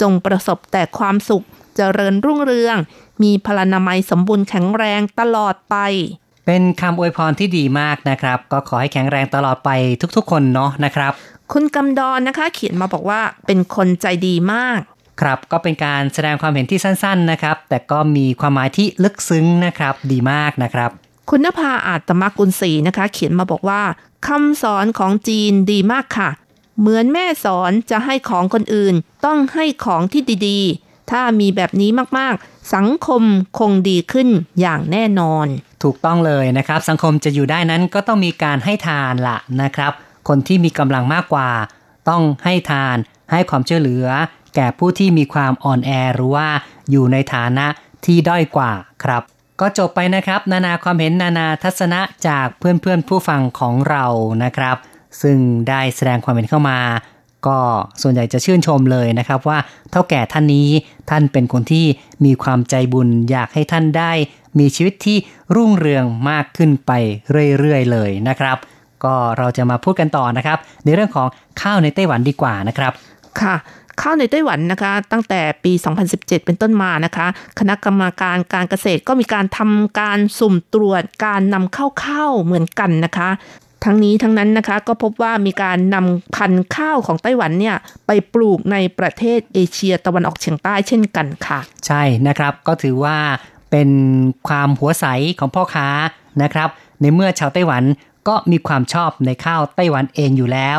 [0.00, 1.44] จงประสบแต่ความสุข
[1.76, 2.76] เจริญรุ่งเรือง
[3.22, 5.76] มีพลานามัยสมบูรณ์แข็งแรงตลอดไป
[6.46, 9.70] เป็นคำอวยพรที่ดีมากนะครับ ก็ขอให้แข็งแรงตลอดไป
[10.16, 11.12] ทุกๆ คนเนาะนะครับ
[11.52, 14.80] คุณกำดอนนะคะ เขียนมาบอกว่าเป็นคนใจดีมาก
[15.20, 20.90] ครับก็เป็นการแสดงความเห็นที่สั้น ๆนะครับ แต่ก็มีความหมายที่ลึกซึ้งนะครับ ดีมากนะครับ
[21.30, 23.82] คุณนภาอาตมกุลศรีนะคะ เขียนมาบอกว่า
[24.26, 26.30] คำสอนของจีนดีมากค่ะ
[26.80, 28.94] เหมือนแม่สอนจะให้ของคนอื่น
[29.24, 33.22] ต้องให้ของที่ดีๆ ถ้ามีแบบนี้มากๆ สังคม
[33.58, 34.28] คงดีขึ้น
[34.60, 35.46] อย่างแน่นอน
[35.82, 39.92] ถูกต้องเลยนะครับ สังคมจะอยู่ได้นั้นก็ต้องมีการให้ทานละนะครับ
[40.28, 41.50] คนที่มีกำลังมากกว่า
[42.08, 42.96] ต้องให้ทาน
[43.32, 44.06] ให้ความช่วยเหลือ
[44.54, 46.48] แก่ผู้ที่มีความอ่อนแอหรือว่า
[46.90, 47.66] อยู่ในฐานะ
[48.04, 48.72] ที่ด้อยกว่า
[49.04, 49.22] ครับ
[49.60, 54.04] ก็จบไปนะครับ นานาความเห็นนานาทัศนะจากเพื่อนๆผู้ฟังของเรา
[54.44, 54.76] นะครับ
[55.22, 56.78] ซึ่งได้แสดงความเห็นเข้ามา
[57.46, 57.58] ก็
[58.02, 59.58] ส่วนใหญ่จะชื่นชมเลยนะครับว่า
[59.90, 60.68] เท่าแก่ท่านนี้
[61.10, 61.86] ท่านเป็นคนที่
[62.24, 64.12] มีความใจบุญอยากให้ท่านได้
[64.58, 65.16] มีชีวิตที่
[65.54, 66.92] รุ่งเรืองมากขึ้นไป
[67.58, 68.56] เรื่อยๆเลยนะครับ
[69.04, 71.26] ก็เราจะมาพูดกันต่อนะครับ ในเรื่องของ
[71.62, 72.92] ข้าวในไต้หวันดีกว่านะครับ
[73.40, 73.56] ค่ะ
[74.02, 75.72] ข้าวในไต้หวันนะคะ ตั้งแต่ปี
[76.08, 77.26] 2017 เป็นต้นมานะคะ
[77.58, 83.28] คณะกรรมการการเกษตรก็มีการทำการสุ่มตรวจการนำเข้าข้าวเหมือนกันนะคะ
[83.84, 87.76] ทั้งนี้ทั้งนั้นนะคะก็พบว่ามีการนำพันธุ์ข้าวของไต้หวันเนี่ย
[88.06, 93.16] ไปปลูกในประเทศเอเชียตะวันออกเฉียงใต้เช่นกันค่ะ ใช่นะครับก็ถือว่า
[93.70, 93.90] เป็น
[94.48, 95.04] ความหัวใส
[95.38, 95.88] ของพ่อค้า
[96.42, 96.68] นะครับ
[97.00, 97.82] ในเมื่อชาวไต้หวัน
[98.28, 100.78] ก็มีความชอบในข้าวไต้หวันเองอยู่แล้ว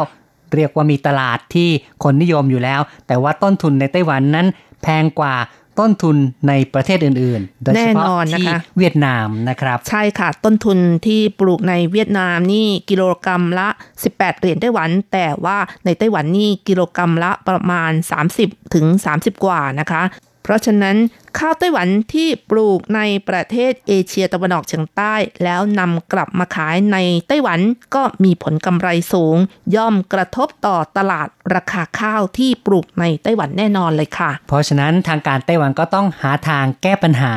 [0.56, 1.70] เรียกว่ามีตลาดที่
[2.04, 4.48] คนนิยมอยู่แล้ว แต่ว่าต้นทุนในไต้หวันนั้น
[4.84, 5.36] แพงกว่า
[5.80, 13.68] ต้นทุนในประเทศอื่นๆ โดยเฉพาะแน่นอนนะคะที่เวียดนามนะครับ ใช่ค่ะ ต้นทุนที่ปลูกในเวียดนามนี่กิโลกรรัมละ
[14.04, 17.92] 18 เหรียญไต้หวัน แต่ว่าในไต้หวันนี่กิโลกรรัมละประมาณ
[18.34, 18.86] 30 ถึง
[19.16, 20.02] 30 กว่านะคะ
[20.44, 20.98] เพราะฉะนั้น
[21.40, 27.60] ข้าวไต้หวันที่ปลูกในประเทศเอเชียตะวันออกเฉียงใต้ แล้วนำกลับมาขายในไต้หวัน
[27.96, 29.38] ก็มีผลกำไรสูง
[29.76, 37.36] ย่อมกระทบต่อตลาดราคาข้าวที่ปลูกในไต้หวันแน่นอนเลยค่ะ เพราะฉะนั้นทางการไต้หวันก็ต้องหาทางแก้ปัญหา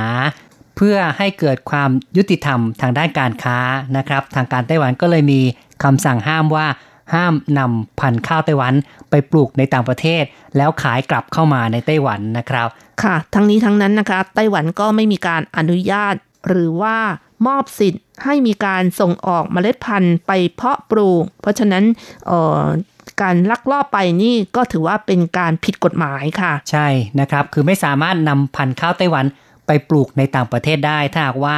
[0.77, 3.59] เพื่อให้เกิดความยุติธรรมทางด้านการค้า
[3.97, 5.41] นะครับ ทางการไต้หวันก็เลยมี
[5.83, 6.67] คำสั่งห้ามว่า
[7.15, 8.75] ห้ามนำพันธุ์ข้าวไต้หวัน
[9.13, 10.25] ไปปลูกในต่างประเทศ
[10.57, 12.69] แล้วขายกลับเข้ามาในไต้หวันนะครับ
[13.03, 16.15] ค่ะ ทั้งนี้ทั้งนั้นนะคะ ไต้หวันก็ไม่มีการอนุญาต
[16.49, 16.97] หรือว่า
[17.47, 21.85] มอบสิทธิ์ให้มีการส่งออกเมล็ดพันธุ์ไปเพาะปลูก เพราะฉะนั้น
[22.27, 22.63] เอ่อ
[23.23, 26.87] การลักลอบไปนี่ก็ถือว่าเป็นการผิดกฎหมายค่ะ ใช่
[27.21, 29.25] นะครับ คือไม่สามารถนำพันธุ์ข้าวไต้หวัน
[29.67, 31.57] ไปปลูกในต่างประเทศได้ ถ้าหากว่า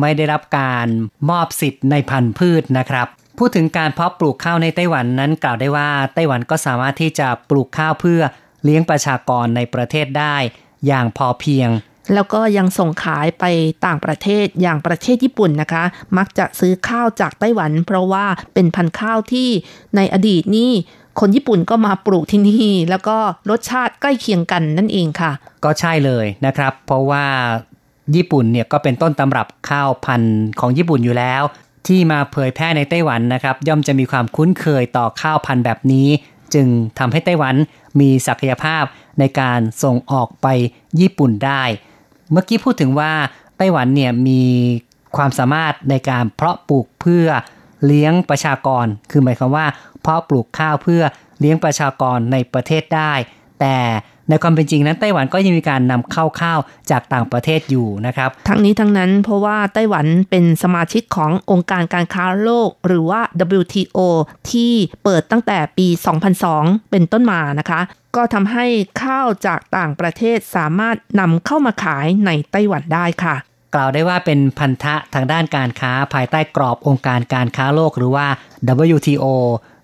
[0.00, 0.86] ไม่ได้รับการ
[1.30, 3.06] มอบสิทธิ์ในพันธุ์พืชนะครับ
[3.44, 8.20] พูดถึงการเพาะปลูกข้าวในไต้หวันนั้นกล่าวได้ว่าไต้หวันก็สามารถที่จะปลูกข้าวเพื่อ
[8.64, 10.36] เลี้ยงประชากรในประเทศได้
[10.86, 11.68] อย่างพอเพียง
[12.14, 13.44] แล้วก็ยังส่งขายไป
[13.86, 15.84] ต่างประเทศอย่างประเทศญี่ปุ่นนะคะ
[16.18, 19.48] มักจะซื้อข้าวจากไต้หวัน เพราะว่าเป็นพันธุ์ข้าวที่
[19.96, 20.72] ในอดีตนี่
[21.20, 23.16] คนญี่ปุ่นก็มาปลูกที่นี่ แล้วก็
[23.50, 25.32] รสชาติใกล้เคียงกันนั่นเองค่ะ
[25.64, 27.24] ก็ใช่เลยนะครับ เพราะว่า
[28.16, 31.42] ญี่ปุ่นเนี่ยก็เป็นต้นตำรับข้าวพันธุ์ของญี่ปุ่นอยู่แล้ว
[31.86, 36.08] ที่มาเผยแพร่ในไต้หวันนะครับ ย่อมจะมีความคุ้นเคยต่อข้าวพันธุ์แบบนี้
[36.54, 36.66] จึง
[36.98, 37.54] ทำให้ไต้หวัน
[38.00, 38.84] มีศักยภาพ
[39.18, 40.46] ในการส่งออกไป
[41.00, 41.62] ญี่ปุ่นได้
[42.30, 43.12] เมื่อกี้พูดถึงว่า
[43.56, 44.42] ไต้หวันเนี่ยมี
[45.16, 47.26] ความสามารถในการเพาะปลูกเพื่อ
[47.86, 49.66] เลี้ยงประชากร คือหมายความว่า
[50.00, 51.02] เพาะปลูกข้าวเพื่อ
[51.40, 53.12] เลี้ยงประชากรในประเทศได้
[53.60, 53.76] แต่
[54.28, 56.58] ในความเป็นจริงนั้นไต้หวันก็ยังมีการนำเข้าข้าว
[56.90, 63.20] จากต่างประเทศอยู่นะครับ ทั้งนี้ทั้งนั้นเพราะว่าไต้หวันเป็นสมาชิกขององค์การการค้าโลก หรือว่า
[63.58, 63.98] WTO
[64.50, 64.72] ที่
[65.04, 65.88] เปิดตั้งแต่ปี
[66.40, 67.80] 2002 เป็นต้นมานะคะ
[68.16, 68.66] ก็ทำให้
[69.02, 73.36] ข้าวจากต่างประเทศสามารถนำเข้ามาขายในไต้หวันได้ค่ะ
[73.74, 78.26] กล่าวได้ว่าเป็นพันธะทางด้านการค้าภายใต้กรอบองค์การการค้าโลกหรือว่า
[78.94, 79.26] WTO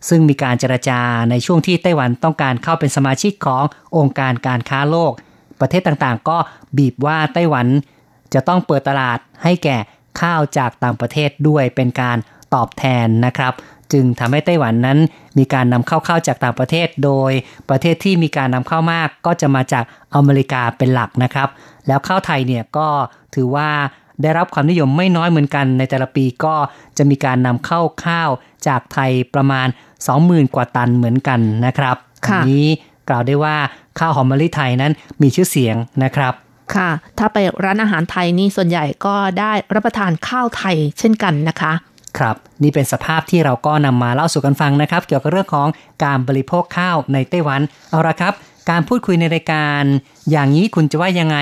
[0.08, 3.62] ซึ่งมีการเจรจาในช่วงที่ไต้หวันต้องการเข้าเป็นสมาชิกของ
[3.96, 5.12] องค์การการค้าโลก
[5.60, 6.38] ประเทศต่างๆ ก็
[6.76, 7.66] บีบว่าไต้หวัน
[8.34, 9.76] จะต้องเปิดตลาดให้แก่
[10.20, 12.18] ข้าวจากต่างประเทศด้วยเป็นการ
[12.54, 13.52] ตอบแทนนะครับ
[13.92, 14.98] จึงทำให้ไต้หวันนั้น
[15.38, 17.32] มีการนำเข้าข้าวจากต่างประเทศ โดย
[17.68, 19.84] ประเทศที่มีการนำเข้ามากก็จะมาจาก
[20.14, 21.48] อเมริกาเป็นหลักนะครับ
[21.86, 22.88] แล้วข้าวไทยเนี่ยก็
[23.34, 23.70] ถือว่า
[24.22, 26.54] ได้รับความนิยมไม่น้อยเหมือนกันในแต่ละปีก็
[26.96, 28.30] จะมีการนำเข้าข้าว
[28.66, 29.66] จากไทยประมาณ
[30.06, 31.96] 20,000 กว่าตันเหมือนกันนะครับ
[32.26, 32.66] ค่ะอันนี้
[33.08, 33.56] กล่าวได้ว่า
[33.98, 34.92] ข้าวหอมมะลิไทยนั้น
[35.22, 36.32] มีชื่อเสียงนะครับ
[36.74, 41.72] ค่ะ ถ้าไปร้านอาหารไทยนี่ส่วนใหญ่ก็ได้รับประทานข้าวไทยเช่นกันนะคะ
[42.18, 45.68] ครับ นี่เป็นสภาพที่เราก็นำมาเล่าสู่กันฟังนะครับ เกี่ยวกับเรื่องของ
[46.04, 48.32] การบริโภคข้าวในไต้หวัน เอาละครับ
[48.70, 49.82] การพูดคุยในรายการ
[50.30, 51.38] อย่างนี้คุณจะว่ายังไง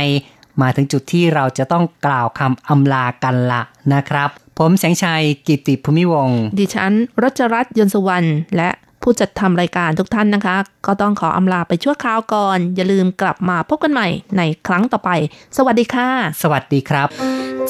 [0.63, 3.63] มาถึงจุดที่เราจะต้องกล่าวคำอำลากันละ
[3.95, 4.31] นะครับ
[4.61, 6.93] ผมแสงชัยกิติภูมิวงดิฉัน
[7.23, 8.71] รัชรัตน์ยนสวรรณและ
[9.03, 15.11] ผู้จัดทำรายการทุกท่านนะคะ ก็ต้องขออำลาไปชั่วคราวก่อน อย่าลืมกลับมาพบกันใหม่ในครั้งต่อไป
[15.57, 16.09] สวัสดีค่ะ
[16.43, 17.09] สวัสดีครับ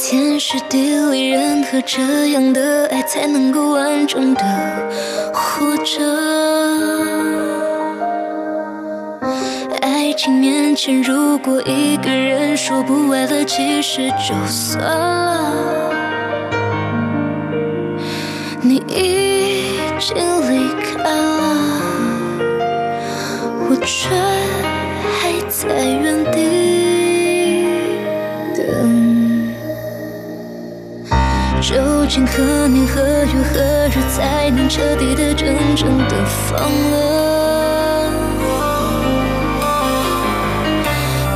[0.01, 0.74] 天时地
[1.11, 1.95] 利人和，这
[2.34, 2.61] 样的
[2.93, 4.43] 爱才能够完整的
[5.39, 5.41] 活
[5.91, 5.95] 着。
[9.80, 10.45] 爱情面
[10.76, 13.93] 前，如果一个人说不爱了，其实
[14.24, 15.86] 就算了。
[18.68, 20.16] 你已经
[20.50, 21.06] 离开了
[23.68, 24.08] 我却
[25.20, 26.36] 还在原地？
[28.56, 28.58] 等
[31.60, 31.70] 究
[32.08, 33.54] 竟何年何月何
[33.86, 36.58] 日才能彻底的真正的放
[36.90, 36.94] 了。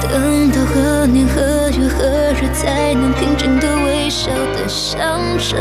[0.02, 5.56] 等到何年何月何日才能平静的微笑的想着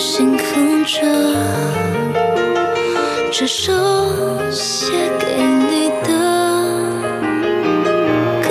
[0.00, 0.98] 心哼着
[3.30, 3.70] 这首
[4.50, 6.08] 写给你的
[8.42, 8.48] 歌。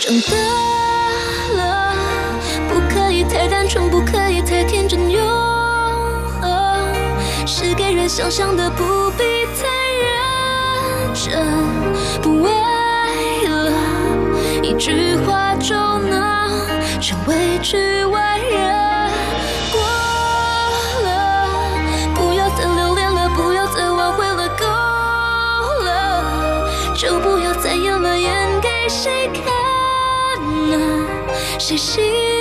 [0.00, 0.32] 长大
[1.54, 1.94] 了，
[2.70, 5.22] 不可以太单纯，不可以太天真，永
[6.40, 6.50] 恒
[7.46, 9.68] 是给人想象的，不必太
[10.00, 11.46] 认真，
[12.22, 12.50] 不为
[14.78, 16.50] 句话就能
[17.00, 19.10] 成为局外人。
[19.72, 19.80] 过
[21.04, 21.48] 了，
[22.14, 24.66] 不要再留恋了，不要再挽回了，够
[25.84, 29.44] 了，就不要再演了，演给谁看
[30.70, 31.06] 呢？
[31.58, 32.35] 谁心？